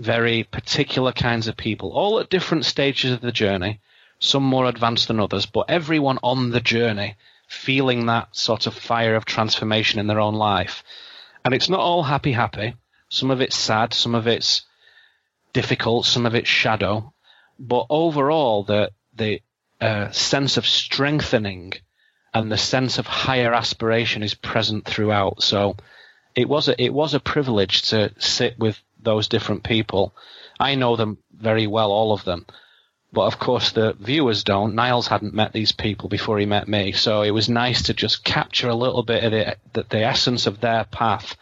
very 0.00 0.44
particular 0.44 1.12
kinds 1.12 1.46
of 1.46 1.58
people, 1.58 1.92
all 1.92 2.18
at 2.20 2.30
different 2.30 2.64
stages 2.64 3.12
of 3.12 3.20
the 3.20 3.32
journey, 3.32 3.80
some 4.18 4.44
more 4.44 4.64
advanced 4.64 5.08
than 5.08 5.20
others, 5.20 5.44
but 5.44 5.68
everyone 5.68 6.18
on 6.22 6.52
the 6.52 6.60
journey 6.62 7.16
feeling 7.48 8.06
that 8.06 8.34
sort 8.34 8.66
of 8.66 8.72
fire 8.72 9.14
of 9.14 9.26
transformation 9.26 10.00
in 10.00 10.06
their 10.06 10.20
own 10.20 10.36
life. 10.36 10.82
And 11.44 11.52
it's 11.52 11.68
not 11.68 11.80
all 11.80 12.02
happy, 12.02 12.32
happy. 12.32 12.76
Some 13.08 13.30
of 13.30 13.40
it's 13.40 13.56
sad, 13.56 13.94
some 13.94 14.14
of 14.14 14.26
it's 14.26 14.62
difficult, 15.52 16.06
some 16.06 16.26
of 16.26 16.34
it's 16.34 16.48
shadow. 16.48 17.12
But 17.58 17.86
overall, 17.88 18.64
the, 18.64 18.90
the 19.14 19.42
uh, 19.80 20.10
sense 20.10 20.56
of 20.56 20.66
strengthening 20.66 21.72
and 22.34 22.52
the 22.52 22.58
sense 22.58 22.98
of 22.98 23.06
higher 23.06 23.54
aspiration 23.54 24.22
is 24.22 24.34
present 24.34 24.84
throughout. 24.84 25.42
So 25.42 25.76
it 26.34 26.48
was 26.48 26.68
a, 26.68 26.82
it 26.82 26.92
was 26.92 27.14
a 27.14 27.20
privilege 27.20 27.82
to 27.90 28.12
sit 28.18 28.58
with 28.58 28.78
those 29.00 29.28
different 29.28 29.62
people. 29.64 30.14
I 30.58 30.74
know 30.74 30.96
them 30.96 31.18
very 31.32 31.66
well, 31.66 31.92
all 31.92 32.12
of 32.12 32.24
them. 32.24 32.46
But 33.12 33.22
of 33.22 33.38
course, 33.38 33.72
the 33.72 33.94
viewers 33.98 34.44
don't. 34.44 34.74
Niles 34.74 35.06
hadn't 35.06 35.32
met 35.32 35.52
these 35.52 35.72
people 35.72 36.08
before 36.08 36.38
he 36.38 36.44
met 36.44 36.68
me, 36.68 36.92
so 36.92 37.22
it 37.22 37.30
was 37.30 37.48
nice 37.48 37.82
to 37.84 37.94
just 37.94 38.24
capture 38.24 38.68
a 38.68 38.74
little 38.74 39.02
bit 39.02 39.24
of 39.24 39.30
the, 39.30 39.56
the, 39.72 39.86
the 39.88 40.04
essence 40.04 40.46
of 40.46 40.60
their 40.60 40.84
path 40.84 41.36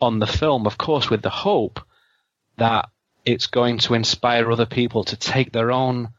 on 0.00 0.18
the 0.18 0.26
film. 0.26 0.66
Of 0.66 0.78
course, 0.78 1.10
with 1.10 1.22
the 1.22 1.30
hope 1.30 1.80
that 2.56 2.88
it's 3.24 3.46
going 3.46 3.78
to 3.78 3.94
inspire 3.94 4.50
other 4.50 4.66
people 4.66 5.04
to 5.04 5.16
take 5.16 5.52
their 5.52 5.72
own 5.72 6.10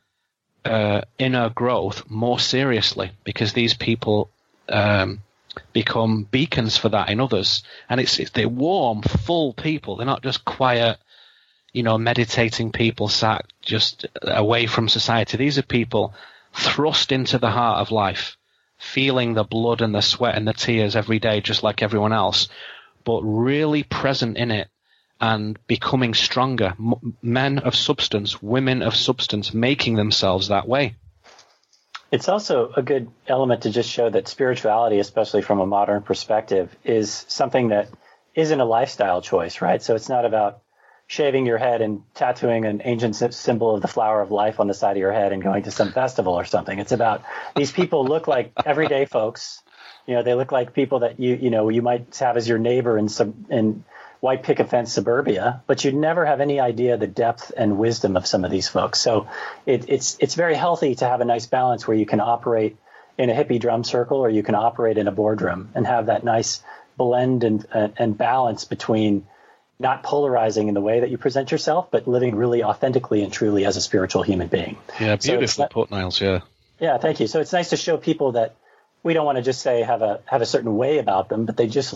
uh, 0.66 1.02
inner 1.18 1.50
growth 1.50 2.10
more 2.10 2.40
seriously, 2.40 3.12
because 3.24 3.54
these 3.54 3.74
people 3.74 4.30
um, 4.68 5.22
become 5.74 6.24
beacons 6.30 6.78
for 6.78 6.90
that 6.90 7.10
in 7.10 7.22
others, 7.22 7.64
and 7.90 8.02
it's, 8.02 8.20
it's 8.20 8.32
they're 8.32 8.50
warm, 8.50 9.02
full 9.02 9.54
people. 9.54 9.96
They're 9.96 10.06
not 10.06 10.24
just 10.24 10.44
quiet 10.44 10.98
you 11.78 11.84
know, 11.84 11.98
meditating 12.00 12.72
people 12.72 13.08
sat 13.08 13.46
just 13.62 14.08
away 14.24 14.66
from 14.66 14.90
society. 14.90 15.38
These 15.38 15.60
are 15.60 15.64
people 15.64 16.14
thrust 16.52 17.12
into 17.12 17.38
the 17.38 17.52
heart 17.52 17.80
of 17.82 17.92
life, 17.92 18.36
feeling 18.80 19.36
the 19.36 19.44
blood 19.44 19.82
and 19.82 19.94
the 19.94 20.02
sweat 20.02 20.36
and 20.36 20.48
the 20.48 20.54
tears 20.54 20.96
every 20.96 21.20
day, 21.20 21.40
just 21.40 21.62
like 21.62 21.84
everyone 21.84 22.14
else, 22.14 22.48
but 23.08 23.22
really 23.22 23.84
present 23.84 24.36
in 24.36 24.52
it 24.52 24.68
and 25.22 25.58
becoming 25.66 26.14
stronger. 26.14 26.74
Men 27.22 27.60
of 27.60 27.74
substance, 27.74 28.44
women 28.44 28.82
of 28.82 28.98
substance, 28.98 29.54
making 29.54 29.96
themselves 29.96 30.50
that 30.50 30.68
way. 30.68 30.98
It's 32.12 32.28
also 32.28 32.70
a 32.76 32.82
good 32.82 33.10
element 33.26 33.62
to 33.62 33.70
just 33.70 33.90
show 33.90 34.10
that 34.10 34.28
spirituality, 34.28 35.00
especially 35.00 35.42
from 35.42 35.62
a 35.62 35.66
modern 35.66 36.02
perspective, 36.04 36.76
is 36.84 37.24
something 37.30 37.70
that 37.70 37.88
isn't 38.36 38.60
a 38.60 38.66
lifestyle 38.66 39.22
choice, 39.22 39.62
right? 39.62 39.82
So 39.82 39.96
it's 39.96 40.10
not 40.10 40.26
about 40.26 40.64
shaving 41.08 41.46
your 41.46 41.58
head 41.58 41.82
and 41.82 42.02
tattooing 42.14 42.66
an 42.66 42.82
ancient 42.84 43.16
symbol 43.34 43.74
of 43.74 43.82
the 43.82 43.88
flower 43.88 44.22
of 44.22 44.32
life 44.32 44.60
on 44.60 44.68
the 44.68 44.74
side 44.74 44.98
of 44.98 44.98
your 44.98 45.14
head 45.14 45.32
and 45.32 45.42
going 45.42 45.64
to 45.64 45.72
some 45.72 45.94
festival 45.94 46.34
or 46.34 46.44
something. 46.44 46.78
It's 46.78 46.92
about 46.92 47.24
these 47.56 47.72
people 47.72 48.04
look 48.04 48.28
like 48.28 48.52
everyday 48.66 49.06
folks. 49.06 49.64
You 50.08 50.16
know, 50.16 50.24
they 50.24 50.34
look 50.34 50.52
like 50.52 50.74
people 50.74 51.00
that 51.00 51.20
you 51.20 51.36
you 51.36 51.50
know 51.50 51.70
you 51.70 51.82
might 51.82 52.16
have 52.18 52.38
as 52.38 52.48
your 52.48 52.58
neighbor 52.58 52.98
in 52.98 53.10
some 53.10 53.46
in 53.50 53.84
white 54.20 54.44
picket 54.44 54.70
fence 54.70 54.94
suburbia, 54.94 55.62
but 55.68 55.84
you'd 55.84 55.96
never 55.96 56.26
have 56.26 56.42
any 56.42 56.60
idea 56.60 56.98
the 56.98 57.08
depth 57.08 57.52
and 57.56 57.78
wisdom 57.78 58.18
of 58.18 58.26
some 58.26 58.44
of 58.44 58.52
these 58.52 58.68
folks. 58.68 59.00
So 59.00 59.28
it, 59.66 59.86
it's 59.90 60.18
it's 60.20 60.36
very 60.36 60.56
healthy 60.56 60.96
to 60.96 61.06
have 61.06 61.22
a 61.22 61.26
nice 61.26 61.46
balance 61.46 61.88
where 61.88 61.98
you 61.98 62.06
can 62.06 62.20
operate 62.20 62.78
in 63.18 63.30
a 63.30 63.34
hippie 63.34 63.60
drum 63.60 63.84
circle 63.84 64.20
or 64.20 64.30
you 64.30 64.44
can 64.44 64.56
operate 64.56 64.98
in 64.98 65.08
a 65.08 65.12
boardroom 65.12 65.70
and 65.76 65.86
have 65.86 66.08
that 66.08 66.24
nice 66.24 66.64
blend 66.98 67.44
and 67.44 67.66
and 67.74 68.18
balance 68.18 68.66
between 68.66 69.28
not 69.80 70.04
polarizing 70.04 70.70
in 70.70 70.74
the 70.74 70.82
way 70.82 71.02
that 71.02 71.12
you 71.12 71.18
present 71.18 71.52
yourself, 71.52 71.92
but 71.92 72.08
living 72.08 72.36
really 72.36 72.64
authentically 72.64 73.24
and 73.24 73.32
truly 73.32 73.66
as 73.66 73.78
a 73.78 73.82
spiritual 73.82 74.24
human 74.24 74.48
being. 74.48 74.78
Yeah, 75.00 75.16
beautiful 75.18 75.48
so 75.48 75.68
put, 75.68 75.92
Niles. 75.92 76.20
Yeah. 76.20 76.42
Yeah, 76.80 76.98
thank 76.98 77.20
you. 77.20 77.28
So 77.28 77.40
it's 77.42 77.54
nice 77.54 77.70
to 77.70 77.78
show 77.78 77.98
people 77.98 78.32
that 78.34 78.56
we 79.04 79.14
don't 79.14 79.26
want 79.26 79.38
to 79.38 79.44
just 79.44 79.62
say 79.62 79.82
have 79.82 80.02
a 80.02 80.22
have 80.26 80.42
a 80.42 80.46
certain 80.46 80.76
way 80.76 80.98
about 80.98 81.30
them, 81.30 81.46
but 81.46 81.58
they 81.58 81.68
just 81.68 81.96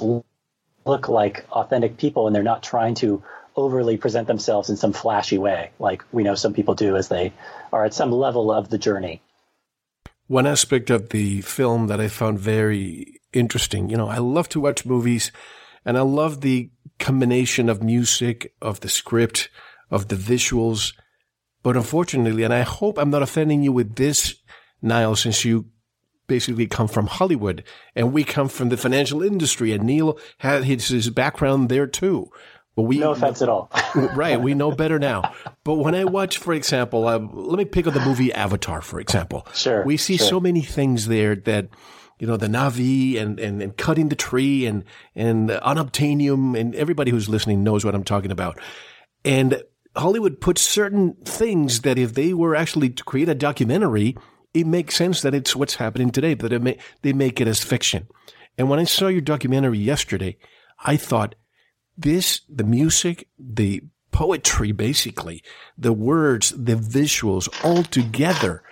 look 0.86 1.10
like 1.10 1.46
authentic 1.52 1.98
people, 1.98 2.28
and 2.28 2.36
they're 2.36 2.44
not 2.44 2.64
trying 2.64 2.96
to 2.96 3.24
overly 3.56 3.98
present 3.98 4.28
themselves 4.28 4.70
in 4.70 4.78
some 4.78 4.94
flashy 4.94 5.38
way, 5.38 5.72
like 5.80 6.04
we 6.12 6.24
know 6.24 6.36
some 6.36 6.54
people 6.54 6.76
do 6.76 6.96
as 6.96 7.10
they 7.10 7.34
are 7.72 7.86
at 7.86 7.94
some 7.94 8.12
level 8.12 8.52
of 8.52 8.70
the 8.70 8.78
journey. 8.78 9.22
One 10.28 10.48
aspect 10.48 10.90
of 10.90 11.10
the 11.10 11.42
film 11.42 11.88
that 11.88 12.00
I 12.00 12.08
found 12.08 12.40
very 12.40 13.20
interesting, 13.34 13.90
you 13.90 13.98
know, 13.98 14.08
I 14.08 14.20
love 14.20 14.48
to 14.50 14.62
watch 14.62 14.86
movies 14.86 15.32
and 15.84 15.98
I 15.98 16.02
love 16.02 16.42
the 16.42 16.70
combination 17.00 17.68
of 17.68 17.84
music, 17.84 18.54
of 18.62 18.80
the 18.80 18.90
script, 18.90 19.50
of 19.90 20.08
the 20.08 20.16
visuals. 20.16 20.94
But 21.64 21.76
unfortunately, 21.76 22.44
and 22.44 22.54
I 22.54 22.62
hope 22.62 22.98
I'm 22.98 23.10
not 23.10 23.24
offending 23.24 23.64
you 23.64 23.72
with 23.72 23.96
this, 23.96 24.36
Niles, 24.82 25.22
since 25.22 25.44
you 25.44 25.66
basically 26.32 26.66
come 26.66 26.88
from 26.88 27.08
Hollywood 27.08 27.62
and 27.94 28.14
we 28.14 28.24
come 28.24 28.48
from 28.48 28.70
the 28.70 28.78
financial 28.78 29.22
industry 29.22 29.74
and 29.74 29.84
Neil 29.84 30.18
had 30.38 30.64
his, 30.64 30.88
his 30.88 31.10
background 31.10 31.68
there 31.68 31.86
too. 31.86 32.32
But 32.74 32.84
we, 32.84 33.00
no 33.00 33.12
offense 33.12 33.42
at 33.42 33.50
all. 33.50 33.70
right. 34.16 34.40
We 34.40 34.54
know 34.54 34.72
better 34.72 34.98
now. 34.98 35.34
But 35.66 35.74
when 35.74 35.94
I 35.94 36.06
watch, 36.06 36.38
for 36.38 36.54
example, 36.54 37.06
uh, 37.06 37.20
let 37.20 37.58
me 37.58 37.66
pick 37.66 37.86
up 37.86 37.94
the 37.94 38.00
movie 38.00 38.32
Avatar, 38.32 38.82
for 38.82 39.02
example. 39.02 39.46
Sure. 39.54 39.84
We 39.84 39.98
see 39.98 40.16
sure. 40.16 40.26
so 40.26 40.40
many 40.40 40.62
things 40.62 41.10
there 41.10 41.36
that 41.36 41.68
you 42.18 42.28
know, 42.28 42.38
the 42.38 42.48
Na'vi 42.48 43.20
and, 43.20 43.38
and, 43.40 43.62
and 43.62 43.76
cutting 43.76 44.08
the 44.08 44.16
tree 44.16 44.66
and, 44.66 44.86
and 45.16 45.50
unobtainium 45.50 46.58
and 46.58 46.74
everybody 46.76 47.12
who's 47.12 47.28
listening 47.28 47.62
knows 47.62 47.84
what 47.84 47.94
I'm 47.94 48.06
talking 48.06 48.32
about. 48.32 48.58
And 49.26 49.64
Hollywood 49.98 50.40
puts 50.40 50.62
certain 50.62 51.16
things 51.26 51.82
that 51.82 51.98
if 51.98 52.14
they 52.14 52.34
were 52.34 52.56
actually 52.56 52.92
to 52.92 53.04
create 53.04 53.28
a 53.28 53.36
documentary, 53.36 54.16
it 54.54 54.68
makes 54.68 54.96
sense 54.96 55.22
that 55.22 55.34
it's 55.34 55.56
what's 55.56 55.76
happening 55.76 56.12
today, 56.12 56.34
but 56.34 56.62
may, 56.62 56.78
they 57.02 57.14
make 57.14 57.40
it 57.40 57.48
as 57.48 57.64
fiction. 57.64 58.08
And 58.58 58.70
when 58.70 58.80
I 58.80 58.84
saw 58.84 59.08
your 59.08 59.22
documentary 59.22 59.80
yesterday, 59.80 60.38
I 60.84 60.98
thought 60.98 61.36
this, 61.98 62.42
the 62.50 62.64
music, 62.64 63.28
the 63.40 63.84
poetry, 64.12 64.72
basically, 64.72 65.42
the 65.78 65.94
words, 65.94 66.52
the 66.52 66.76
visuals 66.76 67.48
all 67.64 67.84
together, 67.84 68.64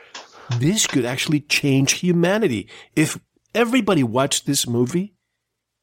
this 0.57 0.87
could 0.87 1.05
actually 1.05 1.41
change 1.41 1.93
humanity. 1.93 2.67
If 2.95 3.19
everybody 3.55 4.03
watched 4.03 4.45
this 4.45 4.67
movie, 4.67 5.13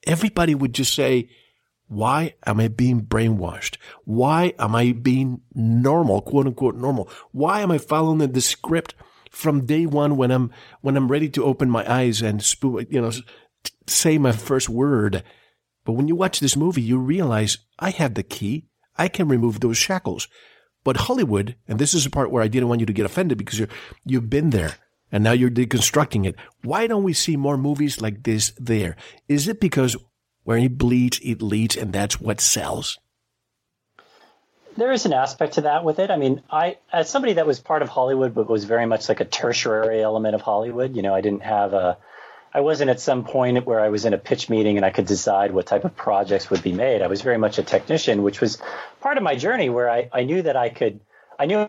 everybody 0.06 0.54
would 0.54 0.74
just 0.74 0.94
say, 0.94 1.30
why 1.88 2.34
am 2.44 2.60
I 2.60 2.68
being 2.68 3.02
brainwashed? 3.02 3.76
Why 4.04 4.54
am 4.58 4.74
I 4.74 4.92
being 4.92 5.40
normal, 5.54 6.20
quote 6.20 6.46
unquote 6.46 6.74
normal? 6.74 7.08
Why 7.30 7.60
am 7.60 7.70
I 7.70 7.78
following 7.78 8.18
the 8.18 8.40
script 8.40 8.94
from 9.36 9.66
day 9.66 9.84
one 9.84 10.16
when 10.16 10.30
I'm, 10.30 10.50
when 10.80 10.96
I'm 10.96 11.08
ready 11.08 11.28
to 11.28 11.44
open 11.44 11.68
my 11.68 11.84
eyes 11.90 12.22
and 12.22 12.42
you 12.62 13.00
know, 13.02 13.12
say 13.86 14.16
my 14.16 14.32
first 14.32 14.68
word? 14.70 15.22
But 15.84 15.92
when 15.92 16.08
you 16.08 16.16
watch 16.16 16.40
this 16.40 16.56
movie, 16.56 16.80
you 16.80 16.98
realize 16.98 17.58
I 17.78 17.90
have 17.90 18.14
the 18.14 18.22
key. 18.22 18.64
I 18.96 19.08
can 19.08 19.28
remove 19.28 19.60
those 19.60 19.76
shackles. 19.76 20.26
But 20.84 20.96
Hollywood, 20.96 21.54
and 21.68 21.78
this 21.78 21.92
is 21.92 22.04
the 22.04 22.10
part 22.10 22.30
where 22.30 22.42
I 22.42 22.48
didn't 22.48 22.68
want 22.68 22.80
you 22.80 22.86
to 22.86 22.92
get 22.94 23.04
offended 23.04 23.36
because 23.36 23.58
you're, 23.58 23.68
you've 24.06 24.30
been 24.30 24.50
there 24.50 24.76
and 25.12 25.22
now 25.22 25.32
you're 25.32 25.50
deconstructing 25.50 26.26
it. 26.26 26.34
Why 26.62 26.86
don't 26.86 27.04
we 27.04 27.12
see 27.12 27.36
more 27.36 27.58
movies 27.58 28.00
like 28.00 28.22
this 28.22 28.52
there? 28.56 28.96
Is 29.28 29.48
it 29.48 29.60
because 29.60 29.96
where 30.44 30.58
it 30.58 30.78
bleeds, 30.78 31.20
it 31.22 31.42
leads, 31.42 31.76
and 31.76 31.92
that's 31.92 32.20
what 32.20 32.40
sells? 32.40 32.98
There 34.76 34.92
is 34.92 35.06
an 35.06 35.12
aspect 35.12 35.54
to 35.54 35.62
that 35.62 35.84
with 35.84 35.98
it. 35.98 36.10
I 36.10 36.16
mean, 36.16 36.42
I 36.50 36.76
as 36.92 37.08
somebody 37.08 37.34
that 37.34 37.46
was 37.46 37.60
part 37.60 37.82
of 37.82 37.88
Hollywood, 37.88 38.34
but 38.34 38.48
was 38.48 38.64
very 38.64 38.86
much 38.86 39.08
like 39.08 39.20
a 39.20 39.24
tertiary 39.24 40.02
element 40.02 40.34
of 40.34 40.42
Hollywood. 40.42 40.94
You 40.94 41.02
know, 41.02 41.14
I 41.14 41.22
didn't 41.22 41.42
have 41.42 41.72
a, 41.72 41.96
I 42.52 42.60
wasn't 42.60 42.90
at 42.90 43.00
some 43.00 43.24
point 43.24 43.66
where 43.66 43.80
I 43.80 43.88
was 43.88 44.04
in 44.04 44.12
a 44.12 44.18
pitch 44.18 44.48
meeting 44.50 44.76
and 44.76 44.84
I 44.84 44.90
could 44.90 45.06
decide 45.06 45.52
what 45.52 45.66
type 45.66 45.84
of 45.84 45.96
projects 45.96 46.50
would 46.50 46.62
be 46.62 46.72
made. 46.72 47.02
I 47.02 47.06
was 47.06 47.22
very 47.22 47.38
much 47.38 47.58
a 47.58 47.62
technician, 47.62 48.22
which 48.22 48.40
was 48.40 48.58
part 49.00 49.16
of 49.16 49.22
my 49.22 49.36
journey 49.36 49.70
where 49.70 49.88
I, 49.88 50.08
I 50.12 50.24
knew 50.24 50.42
that 50.42 50.56
I 50.56 50.68
could, 50.68 51.00
I 51.38 51.46
knew 51.46 51.68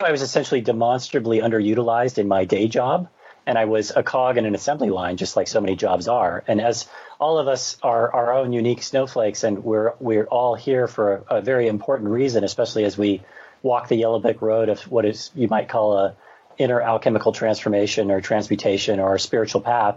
I 0.00 0.10
was 0.10 0.22
essentially 0.22 0.60
demonstrably 0.60 1.40
underutilized 1.40 2.18
in 2.18 2.28
my 2.28 2.44
day 2.44 2.68
job, 2.68 3.08
and 3.46 3.58
I 3.58 3.66
was 3.66 3.92
a 3.94 4.02
cog 4.02 4.38
in 4.38 4.46
an 4.46 4.54
assembly 4.54 4.90
line, 4.90 5.16
just 5.16 5.36
like 5.36 5.48
so 5.48 5.60
many 5.60 5.76
jobs 5.76 6.08
are. 6.08 6.42
And 6.46 6.60
as 6.60 6.88
all 7.20 7.38
of 7.38 7.48
us 7.48 7.76
are 7.82 8.12
our 8.12 8.32
own 8.32 8.52
unique 8.52 8.82
snowflakes, 8.82 9.44
and 9.44 9.64
we're 9.64 9.92
we're 10.00 10.24
all 10.24 10.54
here 10.54 10.88
for 10.88 11.24
a, 11.28 11.36
a 11.36 11.40
very 11.40 11.68
important 11.68 12.10
reason, 12.10 12.44
especially 12.44 12.84
as 12.84 12.96
we 12.96 13.22
walk 13.62 13.88
the 13.88 13.96
yellow 13.96 14.18
brick 14.18 14.42
road 14.42 14.68
of 14.68 14.80
what 14.82 15.04
is 15.04 15.30
you 15.34 15.48
might 15.48 15.68
call 15.68 15.98
a 15.98 16.16
inner 16.56 16.80
alchemical 16.80 17.32
transformation 17.32 18.10
or 18.10 18.20
transmutation 18.20 19.00
or 19.00 19.14
a 19.14 19.20
spiritual 19.20 19.60
path. 19.60 19.96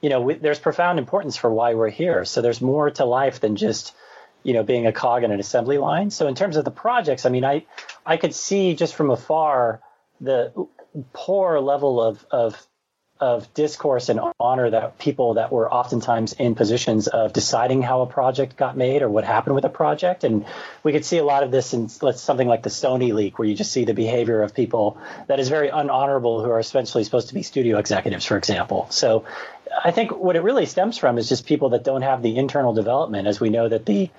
You 0.00 0.10
know, 0.10 0.20
we, 0.22 0.34
there's 0.34 0.58
profound 0.58 0.98
importance 0.98 1.36
for 1.36 1.52
why 1.52 1.74
we're 1.74 1.90
here. 1.90 2.24
So 2.24 2.40
there's 2.40 2.60
more 2.60 2.90
to 2.90 3.04
life 3.04 3.40
than 3.40 3.56
just 3.56 3.94
you 4.42 4.54
know, 4.54 4.62
being 4.62 4.86
a 4.86 4.92
cog 4.92 5.24
in 5.24 5.32
an 5.32 5.40
assembly 5.40 5.78
line. 5.78 6.10
So 6.10 6.28
in 6.28 6.34
terms 6.34 6.56
of 6.56 6.64
the 6.64 6.70
projects, 6.70 7.26
I 7.26 7.28
mean, 7.28 7.44
I 7.44 7.66
I 8.06 8.16
could 8.16 8.34
see 8.34 8.74
just 8.74 8.94
from 8.94 9.10
afar 9.10 9.80
the 10.20 10.52
poor 11.12 11.60
level 11.60 12.00
of 12.00 12.24
of 12.30 12.66
of 13.20 13.52
discourse 13.54 14.08
and 14.08 14.20
honor 14.38 14.70
that 14.70 14.98
people 14.98 15.34
that 15.34 15.50
were 15.50 15.72
oftentimes 15.72 16.32
in 16.34 16.54
positions 16.54 17.08
of 17.08 17.32
deciding 17.32 17.82
how 17.82 18.02
a 18.02 18.06
project 18.06 18.56
got 18.56 18.76
made 18.76 19.02
or 19.02 19.08
what 19.08 19.24
happened 19.24 19.54
with 19.54 19.64
a 19.64 19.68
project. 19.68 20.24
And 20.24 20.46
we 20.82 20.92
could 20.92 21.04
see 21.04 21.18
a 21.18 21.24
lot 21.24 21.42
of 21.42 21.50
this 21.50 21.74
in 21.74 21.88
something 21.88 22.46
like 22.46 22.62
the 22.62 22.70
Sony 22.70 23.12
leak, 23.12 23.38
where 23.38 23.48
you 23.48 23.54
just 23.54 23.72
see 23.72 23.84
the 23.84 23.94
behavior 23.94 24.42
of 24.42 24.54
people 24.54 24.98
that 25.26 25.40
is 25.40 25.48
very 25.48 25.68
unhonorable 25.68 26.44
who 26.44 26.50
are 26.50 26.60
essentially 26.60 27.04
supposed 27.04 27.28
to 27.28 27.34
be 27.34 27.42
studio 27.42 27.78
executives, 27.78 28.24
for 28.24 28.36
example. 28.36 28.86
So 28.90 29.24
I 29.84 29.90
think 29.90 30.12
what 30.12 30.36
it 30.36 30.42
really 30.42 30.66
stems 30.66 30.98
from 30.98 31.18
is 31.18 31.28
just 31.28 31.46
people 31.46 31.70
that 31.70 31.84
don't 31.84 32.02
have 32.02 32.22
the 32.22 32.36
internal 32.36 32.72
development, 32.72 33.26
as 33.26 33.40
we 33.40 33.50
know 33.50 33.68
that 33.68 33.84
the 33.84 34.10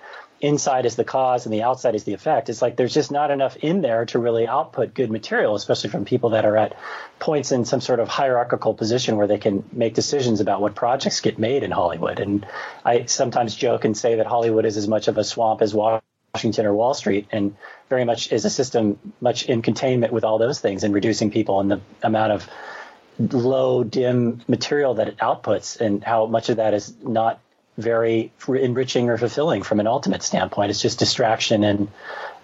inside 0.41 0.86
is 0.86 0.95
the 0.95 1.04
cause 1.04 1.45
and 1.45 1.54
the 1.54 1.63
outside 1.63 1.95
is 1.95 2.04
the 2.04 2.13
effect. 2.13 2.49
It's 2.49 2.62
like 2.62 2.75
there's 2.75 2.93
just 2.93 3.12
not 3.12 3.32
enough 3.32 3.58
in 3.58 3.82
there 3.82 4.06
to 4.08 4.19
really 4.19 4.47
output 4.47 4.93
good 4.93 5.12
material, 5.12 5.56
especially 5.56 5.89
from 5.89 6.06
people 6.06 6.32
that 6.32 6.45
are 6.45 6.56
at 6.56 6.78
points 7.19 7.52
in 7.52 7.65
some 7.65 7.82
sort 7.82 7.99
of 7.99 8.08
hierarchical 8.08 8.73
position 8.73 9.17
where 9.17 9.28
they 9.28 9.38
can 9.38 9.63
make 9.71 9.93
decisions 9.93 10.39
about 10.39 10.62
what 10.62 10.75
projects 10.75 11.21
get 11.21 11.38
made 11.38 11.63
in 11.63 11.71
Hollywood. 11.71 12.19
And 12.19 12.45
I 12.86 13.06
sometimes 13.06 13.56
joke 13.56 13.86
and 13.86 13.97
say 13.97 14.15
that 14.15 14.28
Hollywood 14.28 14.65
is 14.65 14.78
as 14.78 14.88
much 14.88 15.08
of 15.08 15.17
a 15.17 15.23
swamp 15.23 15.62
as 15.62 15.73
Washington 15.73 16.65
or 16.65 16.73
Wall 16.73 16.93
Street, 16.93 17.28
and 17.32 17.56
very 17.89 18.06
much 18.06 18.32
is 18.32 18.45
a 18.45 18.49
system 18.49 18.99
much 19.19 19.45
in 19.45 19.62
containment 19.62 20.13
with 20.13 20.23
all 20.23 20.38
those 20.38 20.60
things 20.60 20.84
and 20.84 20.93
reducing 20.93 21.32
people 21.32 21.60
and 21.60 21.71
the 21.71 21.82
amount 22.04 22.32
of 22.32 22.49
low 23.19 23.84
dim 23.84 24.41
material 24.47 24.93
that 24.93 25.10
it 25.10 25.17
outputs 25.17 25.82
and 25.82 26.04
how 26.04 26.25
much 26.25 26.49
of 26.49 26.58
that 26.58 26.73
is 26.73 26.93
not 27.04 27.41
very 27.79 28.31
enriching 28.47 29.09
or 29.09 29.17
fulfilling 29.17 29.63
from 29.63 29.79
an 29.79 29.87
ultimate 29.87 30.23
standpoint. 30.23 30.71
It's 30.71 30.81
just 30.81 30.99
distraction 30.99 31.63
and 31.63 31.89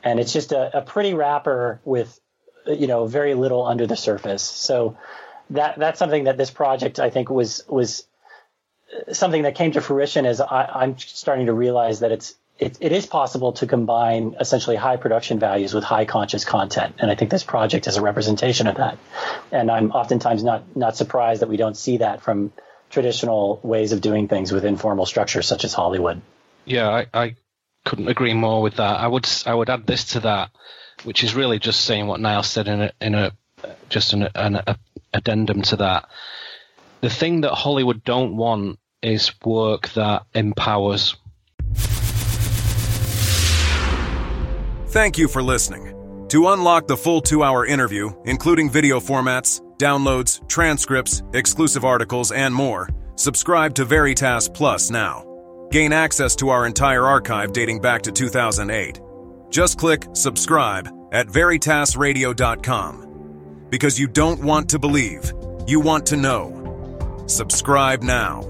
and 0.03 0.19
it's 0.19 0.31
just 0.31 0.51
a, 0.51 0.77
a 0.77 0.81
pretty 0.81 1.13
wrapper 1.13 1.81
with 1.83 2.19
you 2.67 2.87
know 2.87 3.05
very 3.05 3.33
little 3.33 3.65
under 3.65 3.87
the 3.87 3.97
surface. 3.97 4.43
So 4.43 4.97
that 5.51 5.77
that's 5.77 5.99
something 5.99 6.25
that 6.25 6.37
this 6.37 6.51
project 6.51 6.99
I 6.99 7.09
think 7.09 7.29
was 7.29 7.63
was 7.67 8.05
uh, 8.93 9.13
something 9.13 9.43
that 9.43 9.55
came 9.55 9.71
to 9.73 9.81
fruition 9.81 10.25
as 10.25 10.41
I, 10.41 10.83
am 10.83 10.97
starting 10.97 11.47
to 11.47 11.53
realize 11.53 11.99
that 11.99 12.11
it's 12.11 12.35
it, 12.57 12.77
it 12.79 12.93
is 12.93 13.05
possible 13.05 13.51
to 13.53 13.67
combine 13.67 14.37
essentially 14.39 14.77
high 14.77 14.95
production 14.95 15.39
values 15.39 15.73
with 15.73 15.83
high 15.83 16.05
conscious 16.05 16.45
content, 16.45 16.95
and 16.99 17.11
I 17.11 17.15
think 17.15 17.29
this 17.29 17.43
project 17.43 17.85
is 17.87 17.97
a 17.97 18.01
representation 18.01 18.67
of 18.67 18.77
that. 18.77 18.97
And 19.51 19.69
I'm 19.69 19.91
oftentimes 19.91 20.43
not 20.43 20.75
not 20.75 20.95
surprised 20.95 21.41
that 21.41 21.49
we 21.49 21.57
don't 21.57 21.75
see 21.75 21.97
that 21.97 22.21
from 22.21 22.53
traditional 22.89 23.59
ways 23.63 23.91
of 23.91 24.01
doing 24.01 24.27
things 24.27 24.51
within 24.51 24.77
formal 24.77 25.05
structures 25.05 25.47
such 25.47 25.65
as 25.65 25.73
Hollywood. 25.73 26.21
Yeah, 26.65 26.89
I, 26.89 27.05
I 27.13 27.35
couldn't 27.83 28.07
agree 28.07 28.33
more 28.33 28.61
with 28.61 28.75
that. 28.75 28.99
I 28.99 29.07
would 29.07 29.27
I 29.45 29.53
would 29.53 29.69
add 29.69 29.85
this 29.85 30.05
to 30.13 30.21
that, 30.21 30.49
which 31.03 31.23
is 31.23 31.35
really 31.35 31.59
just 31.59 31.81
saying 31.81 32.07
what 32.07 32.19
Niles 32.19 32.47
said 32.47 32.67
in 32.67 32.81
a 32.81 32.91
in 32.99 33.15
a 33.15 33.31
just 33.89 34.13
an, 34.13 34.29
an 34.35 34.55
a, 34.55 34.77
addendum 35.13 35.61
to 35.63 35.77
that. 35.77 36.09
The 37.01 37.09
thing 37.09 37.41
that 37.41 37.53
Hollywood 37.53 38.03
don't 38.03 38.35
want 38.35 38.79
is 39.01 39.31
work 39.43 39.89
that 39.89 40.23
empowers. 40.33 41.15
Thank 44.87 45.17
you 45.17 45.27
for 45.27 45.43
listening. 45.43 45.91
To 46.29 46.47
unlock 46.47 46.87
the 46.87 46.97
full 46.97 47.21
two 47.21 47.43
hour 47.43 47.65
interview, 47.65 48.11
including 48.25 48.69
video 48.69 48.99
formats, 48.99 49.61
downloads, 49.77 50.47
transcripts, 50.47 51.21
exclusive 51.33 51.85
articles, 51.85 52.31
and 52.31 52.53
more, 52.53 52.89
subscribe 53.15 53.73
to 53.75 53.85
Veritas 53.85 54.49
Plus 54.49 54.89
now. 54.89 55.23
Gain 55.71 55.93
access 55.93 56.35
to 56.37 56.49
our 56.49 56.65
entire 56.65 57.05
archive 57.05 57.53
dating 57.53 57.81
back 57.81 58.01
to 58.03 58.11
2008. 58.11 58.99
Just 59.49 59.77
click 59.77 60.05
subscribe 60.13 60.89
at 61.11 61.27
veritasradio.com. 61.27 63.67
Because 63.69 63.99
you 63.99 64.07
don't 64.07 64.43
want 64.43 64.69
to 64.69 64.79
believe, 64.79 65.33
you 65.67 65.79
want 65.79 66.05
to 66.07 66.17
know. 66.17 67.23
Subscribe 67.27 68.03
now. 68.03 68.41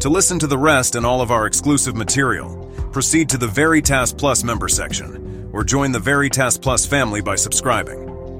To 0.00 0.08
listen 0.08 0.38
to 0.38 0.46
the 0.46 0.58
rest 0.58 0.94
and 0.94 1.04
all 1.04 1.20
of 1.20 1.30
our 1.30 1.46
exclusive 1.46 1.96
material, 1.96 2.72
proceed 2.92 3.28
to 3.30 3.38
the 3.38 3.48
Veritas 3.48 4.12
Plus 4.12 4.44
member 4.44 4.68
section 4.68 5.50
or 5.52 5.64
join 5.64 5.92
the 5.92 5.98
Veritas 5.98 6.58
Plus 6.58 6.86
family 6.86 7.20
by 7.20 7.36
subscribing. 7.36 8.07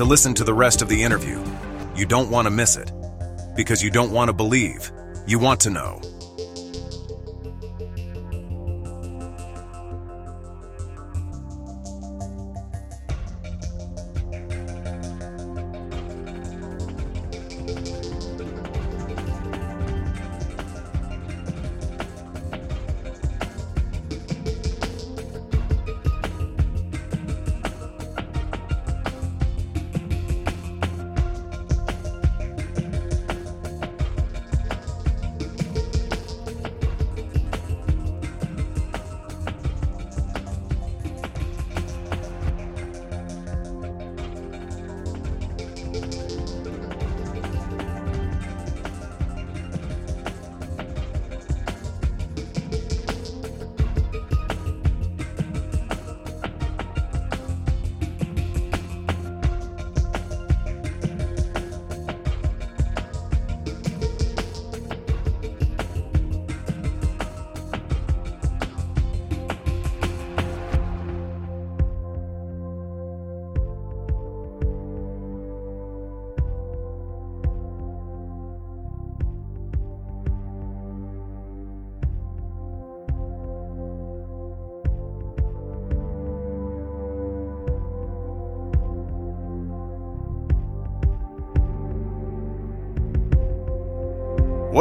to 0.00 0.04
listen 0.06 0.32
to 0.32 0.44
the 0.44 0.54
rest 0.54 0.80
of 0.80 0.88
the 0.88 1.02
interview. 1.02 1.38
You 1.94 2.06
don't 2.06 2.30
want 2.30 2.46
to 2.46 2.50
miss 2.50 2.78
it. 2.78 2.90
Because 3.54 3.82
you 3.82 3.90
don't 3.90 4.12
want 4.12 4.30
to 4.30 4.32
believe, 4.32 4.90
you 5.26 5.38
want 5.38 5.60
to 5.60 5.68
know. 5.68 6.00